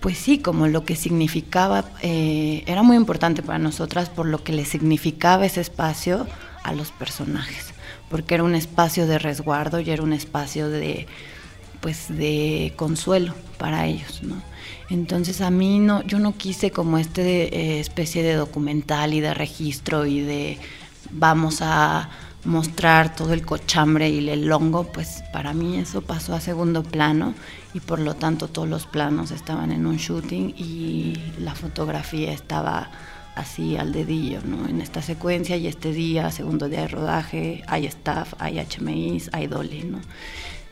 [0.00, 4.52] pues sí, como lo que significaba, eh, era muy importante para nosotras por lo que
[4.52, 6.26] le significaba ese espacio
[6.64, 7.72] a los personajes,
[8.10, 11.06] porque era un espacio de resguardo y era un espacio de,
[11.80, 14.42] pues, de consuelo para ellos, ¿no?
[14.92, 19.32] Entonces a mí no, yo no quise como este eh, especie de documental y de
[19.32, 20.58] registro y de
[21.10, 22.10] vamos a
[22.44, 27.32] mostrar todo el cochambre y el hongo, pues para mí eso pasó a segundo plano
[27.72, 32.90] y por lo tanto todos los planos estaban en un shooting y la fotografía estaba
[33.34, 34.68] así al dedillo, ¿no?
[34.68, 39.46] En esta secuencia y este día, segundo día de rodaje, hay staff, hay HMIs, hay
[39.46, 40.00] dolly, ¿no?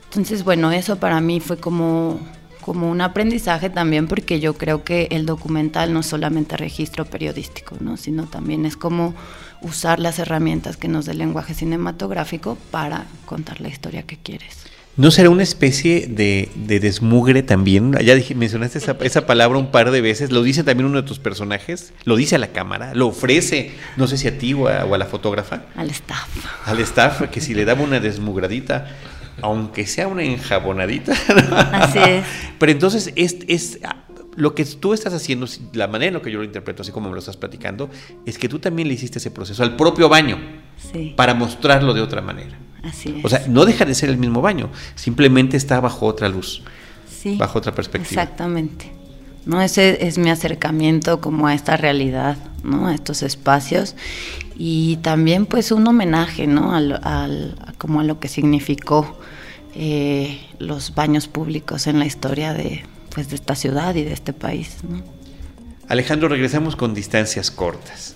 [0.04, 2.20] Entonces, bueno, eso para mí fue como
[2.61, 7.96] como un aprendizaje también porque yo creo que el documental no solamente registro periodístico, ¿no?
[7.96, 9.14] sino también es como
[9.62, 14.70] usar las herramientas que nos da el lenguaje cinematográfico para contar la historia que quieres.
[14.96, 17.92] ¿No será una especie de, de desmugre también?
[18.04, 21.08] Ya dije, mencionaste esa, esa, palabra un par de veces, lo dice también uno de
[21.08, 24.68] tus personajes, lo dice a la cámara, lo ofrece, no sé si a ti o
[24.68, 25.62] a, o a la fotógrafa.
[25.76, 26.28] Al staff.
[26.66, 28.88] Al staff, que si le daba una desmugradita,
[29.43, 31.12] aunque sea una enjabonadita.
[31.72, 32.24] Así es.
[32.59, 33.80] Pero entonces es, es
[34.36, 37.09] lo que tú estás haciendo, la manera en la que yo lo interpreto, así como
[37.09, 37.91] me lo estás platicando,
[38.26, 40.38] es que tú también le hiciste ese proceso al propio baño
[40.93, 41.14] sí.
[41.16, 42.59] para mostrarlo de otra manera.
[42.82, 43.24] Así es.
[43.24, 46.62] O sea, no deja de ser el mismo baño, simplemente está bajo otra luz,
[47.09, 48.22] sí, bajo otra perspectiva.
[48.22, 48.93] Exactamente.
[49.47, 49.61] ¿no?
[49.61, 52.88] Ese es mi acercamiento como a esta realidad, ¿no?
[52.88, 53.97] A estos espacios
[54.57, 56.74] y también pues un homenaje, ¿no?
[56.74, 59.19] Al, al, como a lo que significó
[59.74, 62.82] eh, los baños públicos en la historia de,
[63.14, 65.02] pues, de esta ciudad y de este país, ¿no?
[65.88, 68.14] Alejandro, regresamos con distancias cortas.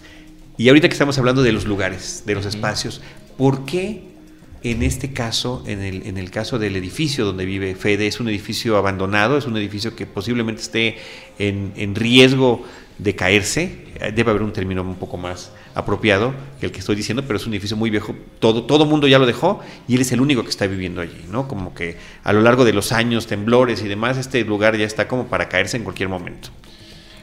[0.57, 3.01] Y ahorita que estamos hablando de los lugares, de los espacios,
[3.37, 4.15] ¿por qué
[4.63, 8.29] en este caso, en el, en el caso del edificio donde vive Fede, es un
[8.29, 10.97] edificio abandonado, es un edificio que posiblemente esté
[11.39, 12.65] en, en riesgo
[12.99, 13.87] de caerse?
[14.15, 17.47] Debe haber un término un poco más apropiado que el que estoy diciendo, pero es
[17.47, 20.43] un edificio muy viejo, todo todo mundo ya lo dejó y él es el único
[20.43, 21.49] que está viviendo allí, ¿no?
[21.49, 25.09] Como que a lo largo de los años, temblores y demás, este lugar ya está
[25.09, 26.51] como para caerse en cualquier momento.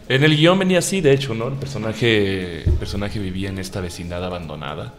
[0.09, 1.47] En el guion venía así, de hecho, ¿no?
[1.47, 4.93] El personaje, el personaje vivía en esta vecindad abandonada,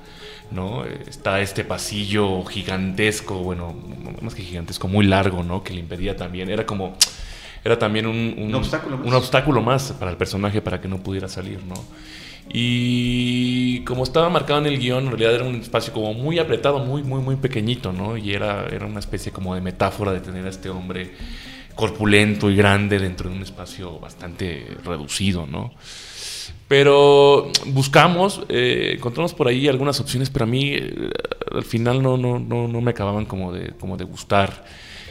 [0.51, 0.85] ¿no?
[0.85, 3.75] Está este pasillo gigantesco, bueno,
[4.23, 5.63] más que gigantesco, muy largo, ¿no?
[5.63, 6.97] Que le impedía también, era como,
[7.63, 9.07] era también un, un, un obstáculo, más.
[9.07, 11.75] un obstáculo más para el personaje para que no pudiera salir, ¿no?
[12.53, 16.81] Y como estaba marcado en el guion, en realidad era un espacio como muy apretado,
[16.81, 18.17] muy, muy, muy pequeñito, ¿no?
[18.17, 21.13] Y era, era una especie como de metáfora de tener a este hombre
[21.75, 25.73] corpulento y grande dentro de un espacio bastante reducido, ¿no?
[26.69, 31.11] Pero buscamos, eh, encontramos por ahí algunas opciones, pero a mí eh,
[31.51, 34.65] al final no, no, no, no, me acababan como de, como de gustar.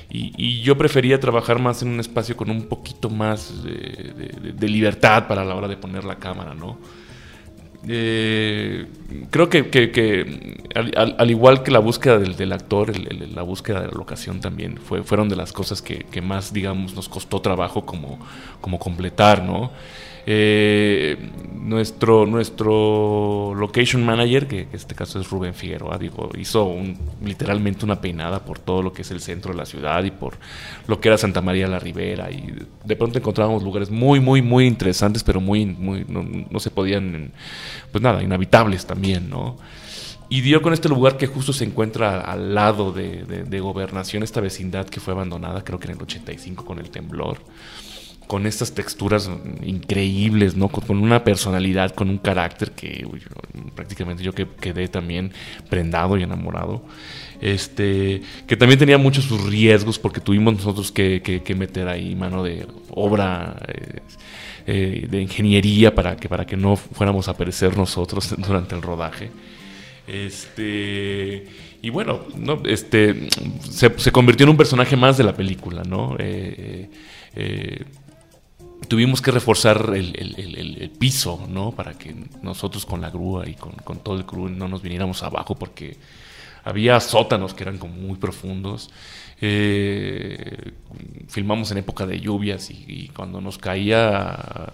[0.10, 5.46] Y, yo prefería trabajar más en un espacio con un poquito más de, libertad para
[5.46, 6.80] la hora de poner la cámara, ¿no?
[7.88, 8.86] Eh,
[9.32, 14.78] creo que, al, igual que la búsqueda del, actor, la búsqueda de la locación también
[14.78, 18.20] fue, fueron de las cosas que, más, digamos, nos costó trabajo como,
[18.60, 19.72] como completar, ¿no?
[20.26, 21.18] Eh,
[21.62, 26.00] nuestro, nuestro location manager, que, en este caso es Rubén Figueroa,
[26.38, 26.76] hizo
[27.24, 30.36] literalmente una peinada por todo lo que es el centro de la ciudad y por
[30.88, 32.32] lo que era Santa María la Ribera.
[32.32, 32.54] Y
[32.84, 37.32] de pronto encontrábamos lugares muy, muy, muy interesantes, pero muy, muy no, se podían,
[37.92, 39.58] pues nada, inhabitables también, ¿no?
[40.30, 44.40] Y dio con este lugar que justo se encuentra al lado de, de gobernación, esta
[44.40, 47.40] vecindad que fue abandonada, creo que en el 85 con el temblor
[48.32, 49.30] con estas texturas
[49.62, 50.70] increíbles, ¿no?
[50.70, 53.06] Con, una personalidad, con un carácter que
[53.76, 55.34] prácticamente yo que quedé también
[55.70, 56.82] prendado y enamorado.
[57.42, 62.66] Este, que también tenía muchos sus riesgos porque tuvimos nosotros que, meter ahí mano de
[62.92, 64.00] obra eh,
[64.66, 69.30] eh, de ingeniería para que, para que no fuéramos a perecer nosotros durante el rodaje.
[70.08, 71.48] Este,
[71.82, 72.64] y bueno, ¿no?
[72.64, 73.28] este,
[73.70, 76.16] se, convirtió en un personaje más de la película, ¿no?
[76.18, 76.88] Eh,
[78.88, 81.72] tuvimos que reforzar el, piso, ¿no?
[81.72, 85.56] Para que nosotros con la grúa y con, todo el crew no nos viniéramos abajo
[85.56, 85.98] porque
[86.64, 88.90] había sótanos que eran como muy profundos.
[89.40, 90.74] Eh,
[91.28, 94.74] filmamos en época de lluvias y, cuando nos caía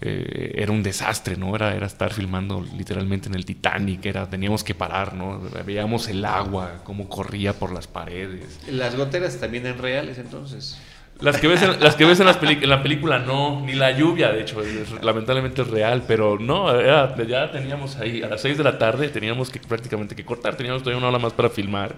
[0.00, 1.54] eh, era un desastre, ¿no?
[1.54, 5.40] Era, era estar filmando literalmente en el Titanic, era, teníamos que parar, ¿no?
[5.64, 8.58] Veíamos el agua, cómo corría por las paredes.
[8.68, 10.76] ¿Las goteras también eran reales entonces?
[11.20, 14.40] Las que ves en, las que ves en, la película no, ni la lluvia, de
[14.40, 14.60] hecho,
[15.02, 19.48] lamentablemente es real, pero no, ya teníamos ahí, a las 6 de la tarde teníamos
[19.48, 21.94] que prácticamente que cortar, teníamos todavía una hora más para filmar,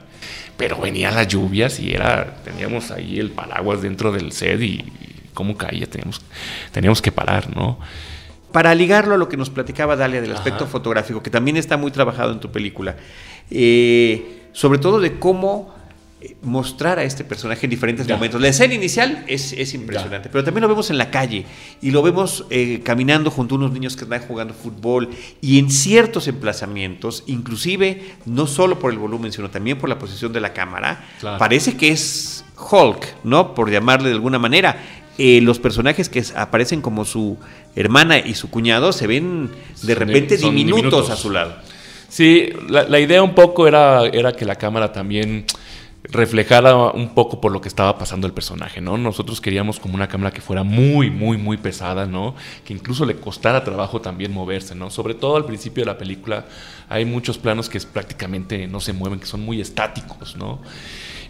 [0.58, 4.84] pero venía la lluvia y era, teníamos ahí el paraguas dentro del set y,
[5.32, 6.20] cómo caía, teníamos,
[6.72, 7.78] teníamos que parar, ¿no?
[8.52, 11.90] Para ligarlo a lo que nos platicaba Dalia del aspecto fotográfico, que también está muy
[11.90, 12.96] trabajado en tu película,
[13.50, 15.74] eh, sobre todo de cómo
[16.42, 18.40] mostrar a este personaje en diferentes momentos.
[18.40, 21.44] La escena inicial es, impresionante, pero también lo vemos en la calle
[21.82, 25.10] y lo vemos eh, caminando junto a unos niños que están jugando fútbol
[25.40, 30.32] y en ciertos emplazamientos, inclusive no solo por el volumen, sino también por la posición
[30.32, 31.04] de la cámara,
[31.38, 33.54] parece que es Hulk, ¿no?
[33.54, 34.80] Por llamarle de alguna manera.
[35.16, 37.38] Eh, los personajes que aparecen como su
[37.76, 39.48] hermana y su cuñado se ven
[39.82, 41.54] de repente diminutos, a su lado.
[42.08, 45.46] Sí, la, la, idea un poco era, era que la cámara también
[46.14, 48.96] reflejada un poco por lo que estaba pasando el personaje, ¿no?
[48.96, 52.34] Nosotros queríamos como una cámara que fuera muy, muy, muy pesada, ¿no?
[52.64, 54.90] Que incluso le costara trabajo también moverse, ¿no?
[54.90, 56.46] Sobre todo al principio de la película
[56.88, 60.60] hay muchos planos que prácticamente no se mueven, que son muy estáticos, ¿no?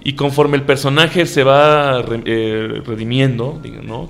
[0.07, 3.59] Y conforme el personaje se va eh, redimiendo,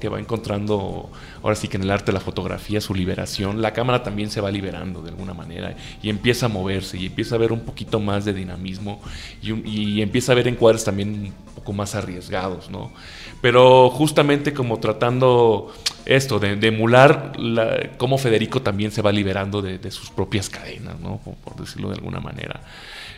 [0.00, 1.08] que va encontrando,
[1.40, 4.40] ahora sí que en el arte de la fotografía, su liberación, la cámara también se
[4.40, 8.00] va liberando de alguna manera y empieza a moverse y empieza a ver un poquito
[8.00, 9.00] más de dinamismo
[9.40, 12.92] y, empieza a ver encuadres también un poco más arriesgados, ¿no?
[13.40, 15.72] Pero justamente como tratando
[16.06, 17.34] esto, de, emular
[17.98, 21.20] cómo Federico también se va liberando de, sus propias cadenas, ¿no?
[21.44, 22.62] Por, decirlo de alguna manera.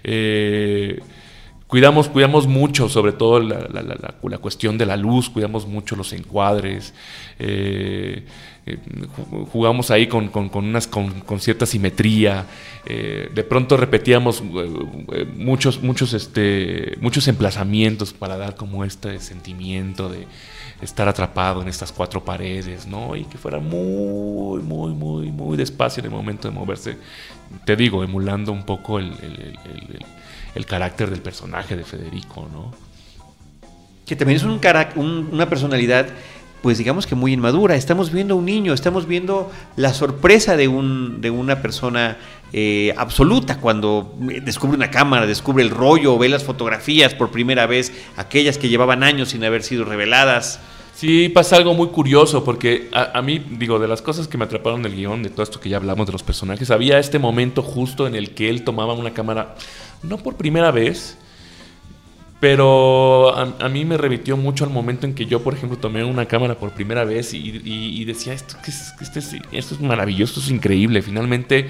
[0.04, 1.00] Eh,
[1.68, 6.94] Cuidamos, cuidamos mucho, sobre todo la, la, cuestión de la luz, cuidamos mucho los encuadres,
[7.40, 8.24] eh,
[8.66, 8.78] eh,
[9.50, 12.46] jugamos ahí con, con, unas, con, cierta simetría,
[12.86, 14.44] eh, de pronto repetíamos
[15.34, 20.28] muchos, muchos, este, muchos emplazamientos para dar como este sentimiento de
[20.82, 23.16] estar atrapado en estas cuatro paredes, ¿no?
[23.16, 26.96] Y que fuera muy, muy, muy, muy despacio en el momento de moverse,
[27.64, 29.10] te digo, emulando un poco el
[30.64, 32.72] carácter del personaje de Federico, ¿no?
[34.06, 34.58] Que también es un,
[35.32, 36.06] una personalidad,
[36.62, 37.74] pues digamos que muy inmadura.
[37.74, 42.16] Estamos viendo a un niño, estamos viendo la sorpresa de, un, de una persona
[42.52, 47.92] eh, absoluta cuando descubre una cámara, descubre el rollo, ve las fotografías por primera vez,
[48.16, 50.60] aquellas que llevaban años sin haber sido reveladas.
[50.96, 54.82] Sí, pasa algo muy curioso, porque a, mí, digo, de las cosas que me atraparon
[54.82, 58.06] del guion, de todo esto que ya hablamos de los personajes, había este momento justo
[58.06, 59.56] en el que él tomaba una cámara
[60.02, 61.18] no por primera vez,
[62.38, 66.26] Pero a, mí me revitió mucho al momento en que yo, por ejemplo, tomé una
[66.26, 68.56] cámara por primera vez y, decía, esto,
[69.00, 71.00] esto, es, maravilloso, esto es increíble.
[71.00, 71.68] Finalmente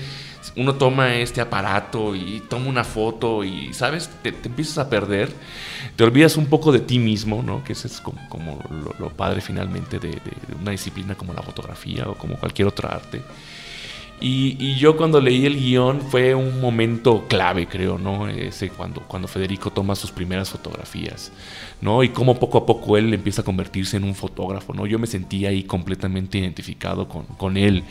[0.57, 4.11] uno toma este aparato y toma una foto y, ¿sabes?
[4.23, 5.31] Te, empiezas a perder,
[5.95, 7.63] te olvidas un poco de ti mismo, ¿no?
[7.63, 8.59] Que ese es como,
[8.99, 13.23] lo, padre finalmente de, de, una disciplina como la fotografía o como cualquier otra arte.
[14.19, 18.29] Y, yo cuando leí el guion fue un momento clave, creo, ¿no?
[18.29, 21.33] Ese cuando, cuando Federico toma sus primeras fotografías,
[21.83, 22.03] ¿no?
[22.03, 24.87] Y cómo poco a poco él empieza a convertirse en un fotógrafo, ¿no?
[24.87, 27.85] Yo me sentía ahí completamente identificado con, con él.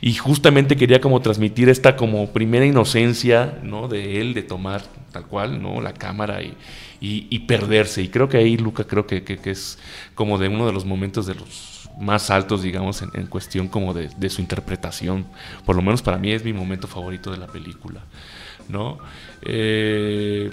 [0.00, 3.86] Y justamente quería como transmitir esta como primera inocencia, ¿no?
[3.86, 5.82] De él, de tomar tal cual, ¿no?
[5.82, 6.56] La cámara y,
[7.00, 8.02] y, perderse.
[8.02, 9.78] Y creo que ahí, Luca, creo que, que, que es
[10.14, 14.30] como de uno de los momentos de los más altos, digamos, en, cuestión como de,
[14.30, 15.26] su interpretación.
[15.64, 18.02] Por lo menos para mí es mi momento favorito de la película,
[18.68, 18.98] ¿no?
[19.42, 20.50] Eh,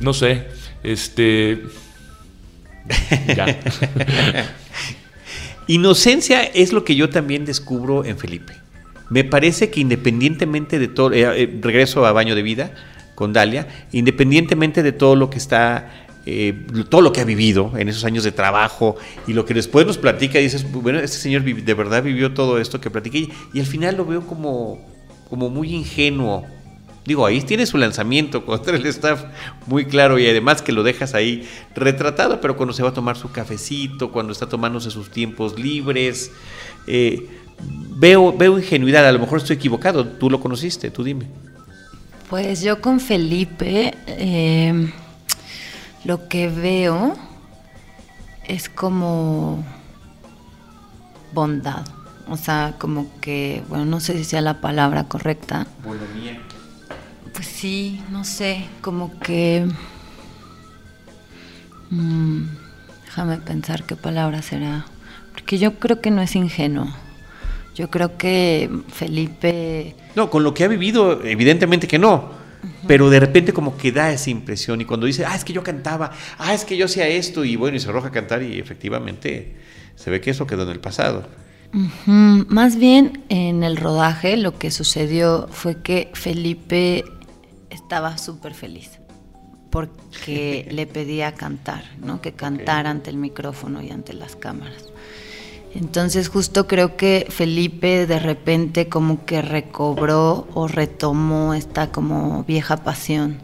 [0.00, 0.48] no sé,
[0.82, 1.62] este...
[5.68, 8.52] Inocencia es lo que yo también descubro en Felipe.
[9.10, 12.70] Me parece que independientemente de todo, eh, eh, regreso a Baño de Vida
[13.16, 17.88] con Dalia, independientemente de todo lo que está eh, todo lo que ha vivido en
[17.88, 18.96] esos años de trabajo
[19.28, 22.58] y lo que después nos platica, y dices, bueno, este señor de verdad vivió todo
[22.58, 24.84] esto que platiqué y al final lo veo como,
[25.30, 26.44] como muy ingenuo.
[27.04, 29.22] Digo, ahí tiene su lanzamiento contra el staff
[29.68, 33.16] muy claro y además que lo dejas ahí retratado, pero cuando se va a tomar
[33.16, 36.32] su cafecito, cuando está tomándose sus tiempos libres,
[36.88, 37.24] eh,
[37.90, 41.26] veo, veo ingenuidad, a lo mejor estoy equivocado, tú lo conociste, tú dime.
[42.28, 43.94] Pues yo con Felipe...
[44.08, 44.90] Eh
[46.06, 47.14] lo que veo
[48.46, 49.64] es como
[51.32, 51.84] bondad.
[52.28, 55.66] O sea, como que, bueno, no sé si sea la palabra correcta.
[57.32, 59.66] Pues sí, no sé, como que...
[61.90, 62.42] Mm,
[63.04, 64.86] déjame pensar qué palabra será.
[65.32, 66.86] Porque yo creo que no es ingenuo.
[67.74, 69.96] Yo creo que Felipe...
[70.14, 72.45] No, con lo que ha vivido, evidentemente que no
[72.86, 75.62] pero de repente como que da esa impresión y cuando dice, ah, es que yo
[75.62, 78.58] cantaba, ah, es que yo hacía esto y bueno, y se arroja a cantar y
[78.58, 79.56] efectivamente
[79.94, 81.28] se ve que eso quedó en el pasado.
[82.06, 87.04] Más bien en el rodaje lo que sucedió fue que Felipe
[87.70, 88.98] estaba súper feliz
[89.70, 92.20] porque le pedía cantar, ¿no?
[92.20, 94.84] que cantara ante el micrófono y ante las cámaras.
[95.76, 102.78] Entonces justo creo que Felipe de repente como que recobró o retomó esta como vieja
[102.78, 103.42] pasión.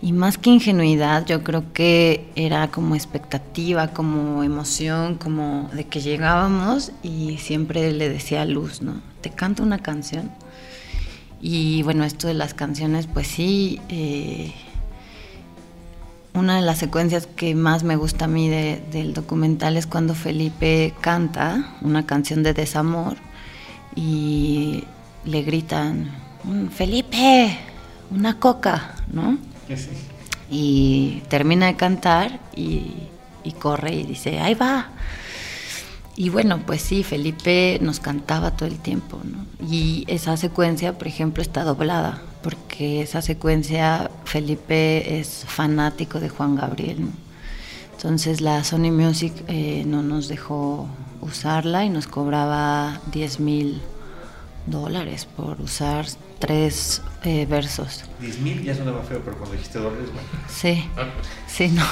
[0.00, 6.00] Y más que ingenuidad, yo creo que era como expectativa, como emoción, como de que
[6.00, 9.00] llegábamos y siempre le decía a Luz, ¿no?
[9.20, 10.32] Te canto una canción.
[11.40, 14.52] Y bueno, esto de las canciones, pues sí, eh,
[16.34, 20.94] una de las secuencias que más me gusta a mí del documental es cuando Felipe
[21.00, 23.16] canta una canción de desamor
[23.94, 24.84] y
[25.24, 26.10] le gritan,
[26.44, 27.58] mm, Felipe,
[28.10, 29.38] una coca, ¿no?
[30.50, 32.94] Y termina de cantar y,
[33.44, 34.88] y corre y dice, ahí va.
[36.16, 39.46] Y bueno, pues sí, Felipe nos cantaba todo el tiempo, ¿no?
[39.66, 46.56] Y esa secuencia, por ejemplo, está doblada, porque esa secuencia Felipe es fanático de Juan
[46.56, 47.12] Gabriel, ¿no?
[47.92, 50.88] Entonces la Sony Music eh, no nos dejó
[51.20, 53.80] usarla y nos cobraba 10 mil
[54.66, 56.06] dólares por usar
[56.40, 58.04] tres eh, versos.
[58.20, 60.28] 10 mil ya sonaba feo, pero cuando dijiste dólares, bueno.
[60.48, 60.84] Sí,
[61.46, 61.84] sí, no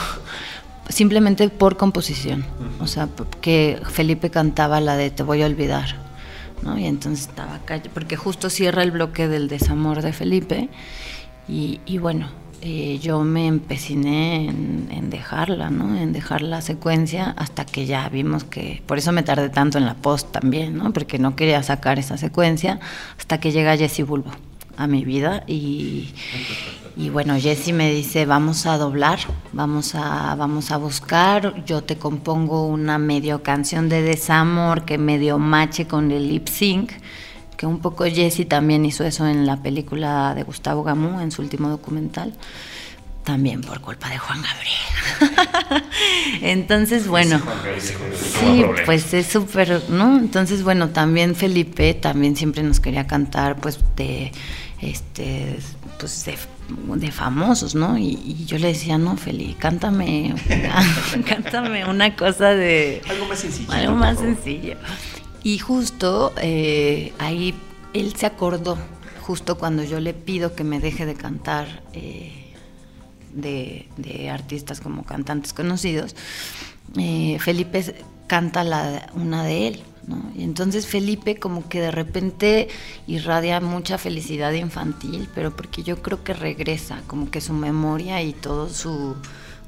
[0.90, 2.44] simplemente por composición.
[2.80, 3.08] O sea,
[3.40, 6.09] que Felipe cantaba la de Te voy a olvidar.
[6.62, 6.78] ¿No?
[6.78, 10.68] Y entonces estaba acá, porque justo cierra el bloque del desamor de Felipe.
[11.48, 12.28] Y, bueno,
[12.62, 15.96] eh, yo me empeciné en, dejarla, ¿no?
[15.98, 18.82] En dejar la secuencia hasta que ya vimos que.
[18.86, 20.92] Por eso me tardé tanto en la post también, ¿no?
[20.92, 22.78] Porque no quería sacar esa secuencia
[23.18, 24.30] hasta que llega Jesse Bulbo
[24.80, 26.08] a mi vida y,
[26.96, 29.18] y bueno, Jesse me dice, vamos a doblar,
[29.52, 35.38] vamos a, vamos a buscar, yo te compongo una medio canción de desamor que medio
[35.38, 36.92] mache con el lip sync,
[37.58, 41.42] que un poco Jesse también hizo eso en la película de Gustavo Gamú, en su
[41.42, 42.32] último documental
[43.24, 45.84] también por culpa de Juan Gabriel.
[46.42, 47.40] Entonces, bueno,
[48.40, 50.18] sí, pues es súper, ¿no?
[50.18, 54.32] Entonces, bueno, también Felipe también siempre nos quería cantar, pues, de
[54.80, 55.58] este,
[55.98, 57.98] pues de, famosos, ¿no?
[57.98, 60.34] Y, yo le decía, no, Feli, cántame,
[61.26, 63.02] cántame una cosa de...
[63.08, 63.72] Algo más sencillo.
[63.72, 64.76] Algo más sencillo.
[65.42, 67.54] Y justo eh, ahí
[67.92, 68.78] él se acordó,
[69.22, 72.52] justo cuando yo le pido que me deje de cantar eh,
[73.32, 76.14] de, de artistas como cantantes conocidos,
[76.96, 77.94] eh, Felipe
[78.26, 79.82] canta la, una de él.
[80.10, 80.30] ¿No?
[80.36, 82.68] Y entonces Felipe como que de repente
[83.06, 88.34] irradia mucha felicidad infantil, pero porque yo creo que regresa, como que su memoria y
[88.34, 89.16] todos su,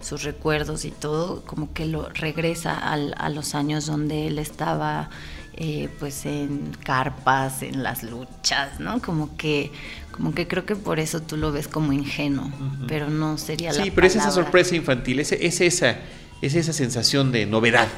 [0.03, 5.09] sus recuerdos y todo, como que lo regresa al, a los años donde él estaba
[5.55, 9.03] eh, pues en carpas, en las luchas, ¿no?
[9.03, 9.70] Como que,
[10.11, 12.51] como que creo que por eso tú lo ves como ingenuo,
[12.88, 15.99] pero no sería la Sí, pero es esa sorpresa infantil, es, es esa,
[16.40, 17.88] es esa sensación de novedad,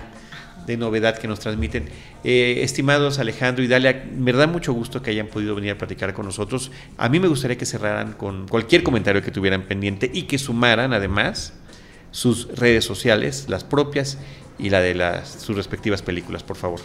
[0.67, 1.89] de novedad que nos transmiten.
[2.25, 6.15] Eh, estimados Alejandro y Dalia, me da mucho gusto que hayan podido venir a platicar
[6.15, 6.71] con nosotros.
[6.99, 10.93] A mí me gustaría que cerraran con cualquier comentario que tuvieran pendiente y que sumaran
[10.93, 11.55] además
[12.11, 14.19] sus redes sociales, las propias
[14.59, 16.81] y la de las, sus respectivas películas, por favor.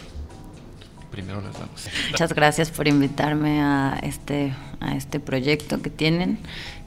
[1.10, 1.88] Primero las damos.
[2.10, 6.38] Muchas gracias por invitarme a este, a este proyecto que tienen,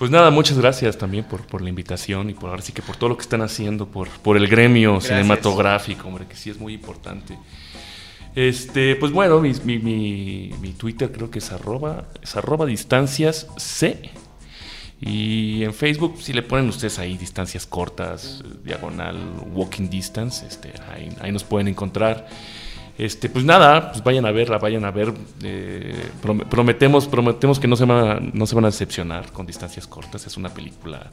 [0.00, 2.96] Pues nada, muchas gracias también por, por la invitación y por ahora sí que por
[2.96, 5.12] todo lo que están haciendo, por, por el gremio Gracias.
[5.12, 7.36] cinematográfico, hombre, que sí es muy importante.
[8.34, 13.46] Este, pues bueno, mi, mi, mi- mi Twitter creo que es arroba, es arroba distancias
[13.58, 14.10] C.
[15.02, 19.18] Y en Facebook, si le ponen ustedes ahí distancias cortas, diagonal,
[19.52, 22.26] walking distance, este, ahí, ahí nos pueden encontrar.
[23.00, 25.14] Este, pues nada, pues vayan a verla, vayan a ver.
[25.42, 29.46] eh, prom- prometemos, prometemos que no se, van a, no se van a decepcionar con
[29.46, 30.26] distancias cortas.
[30.26, 31.10] Es una película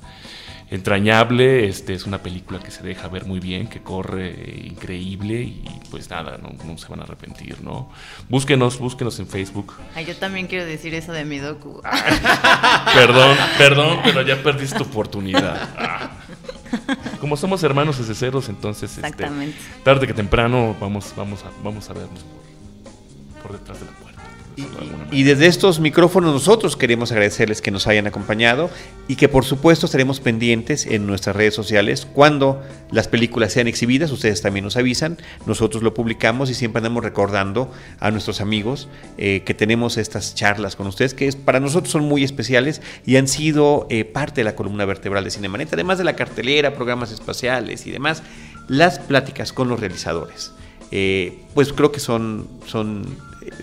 [0.69, 5.35] entrañable, este, es una película que se deja ver muy bien, que corre eh, increíble
[5.41, 7.89] y pues nada, no, no se van a arrepentir, ¿no?
[8.27, 9.73] Búsquenos, búsquenos en Facebook.
[9.95, 11.81] Ay, yo también quiero decir eso de mi docu.
[12.93, 15.69] Perdón, perdón, pero ya perdiste tu oportunidad.
[15.77, 16.09] Ah.
[17.19, 19.27] Como somos hermanos desde ceros, entonces este,
[19.83, 24.06] tarde que temprano vamos, vamos, a, vamos a vernos por, por detrás de la puerta.
[25.11, 28.69] Y desde estos micrófonos nosotros queremos agradecerles que nos hayan acompañado
[29.07, 34.11] y que por supuesto estaremos pendientes en nuestras redes sociales cuando las películas sean exhibidas,
[34.11, 39.43] ustedes también nos avisan, nosotros lo publicamos y siempre andamos recordando a nuestros amigos eh,
[39.45, 43.27] que tenemos estas charlas con ustedes que es, para nosotros son muy especiales y han
[43.27, 47.85] sido eh, parte de la columna vertebral de Cinemanet, además de la cartelera, programas espaciales
[47.85, 48.23] y demás,
[48.67, 50.51] las pláticas con los realizadores.
[50.91, 53.05] Eh, pues creo que son, son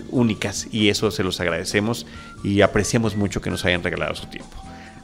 [0.09, 2.05] únicas y eso se los agradecemos
[2.43, 4.55] y apreciamos mucho que nos hayan regalado su tiempo.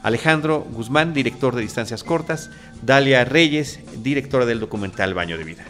[0.02, 2.50] Alejandro Guzmán, director de Distancias Cortas,
[2.82, 5.64] Dalia Reyes, directora del documental Baño de Vida.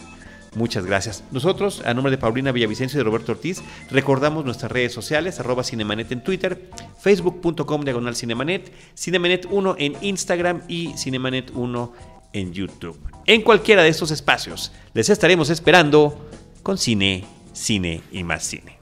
[0.55, 1.25] Muchas gracias.
[1.31, 5.65] Nosotros, a nombre de Paulina Villavicencio y de Roberto Ortiz, recordamos nuestras redes sociales, arroba
[5.65, 11.93] Cinemanet en Twitter, facebook.com diagonal Cinemanet, Cinemanet 1 en Instagram y Cinemanet 1
[12.35, 12.99] en YouTube.
[13.27, 16.29] En cualquiera de estos espacios, les estaremos esperando
[16.63, 18.82] con cine, cine y más cine.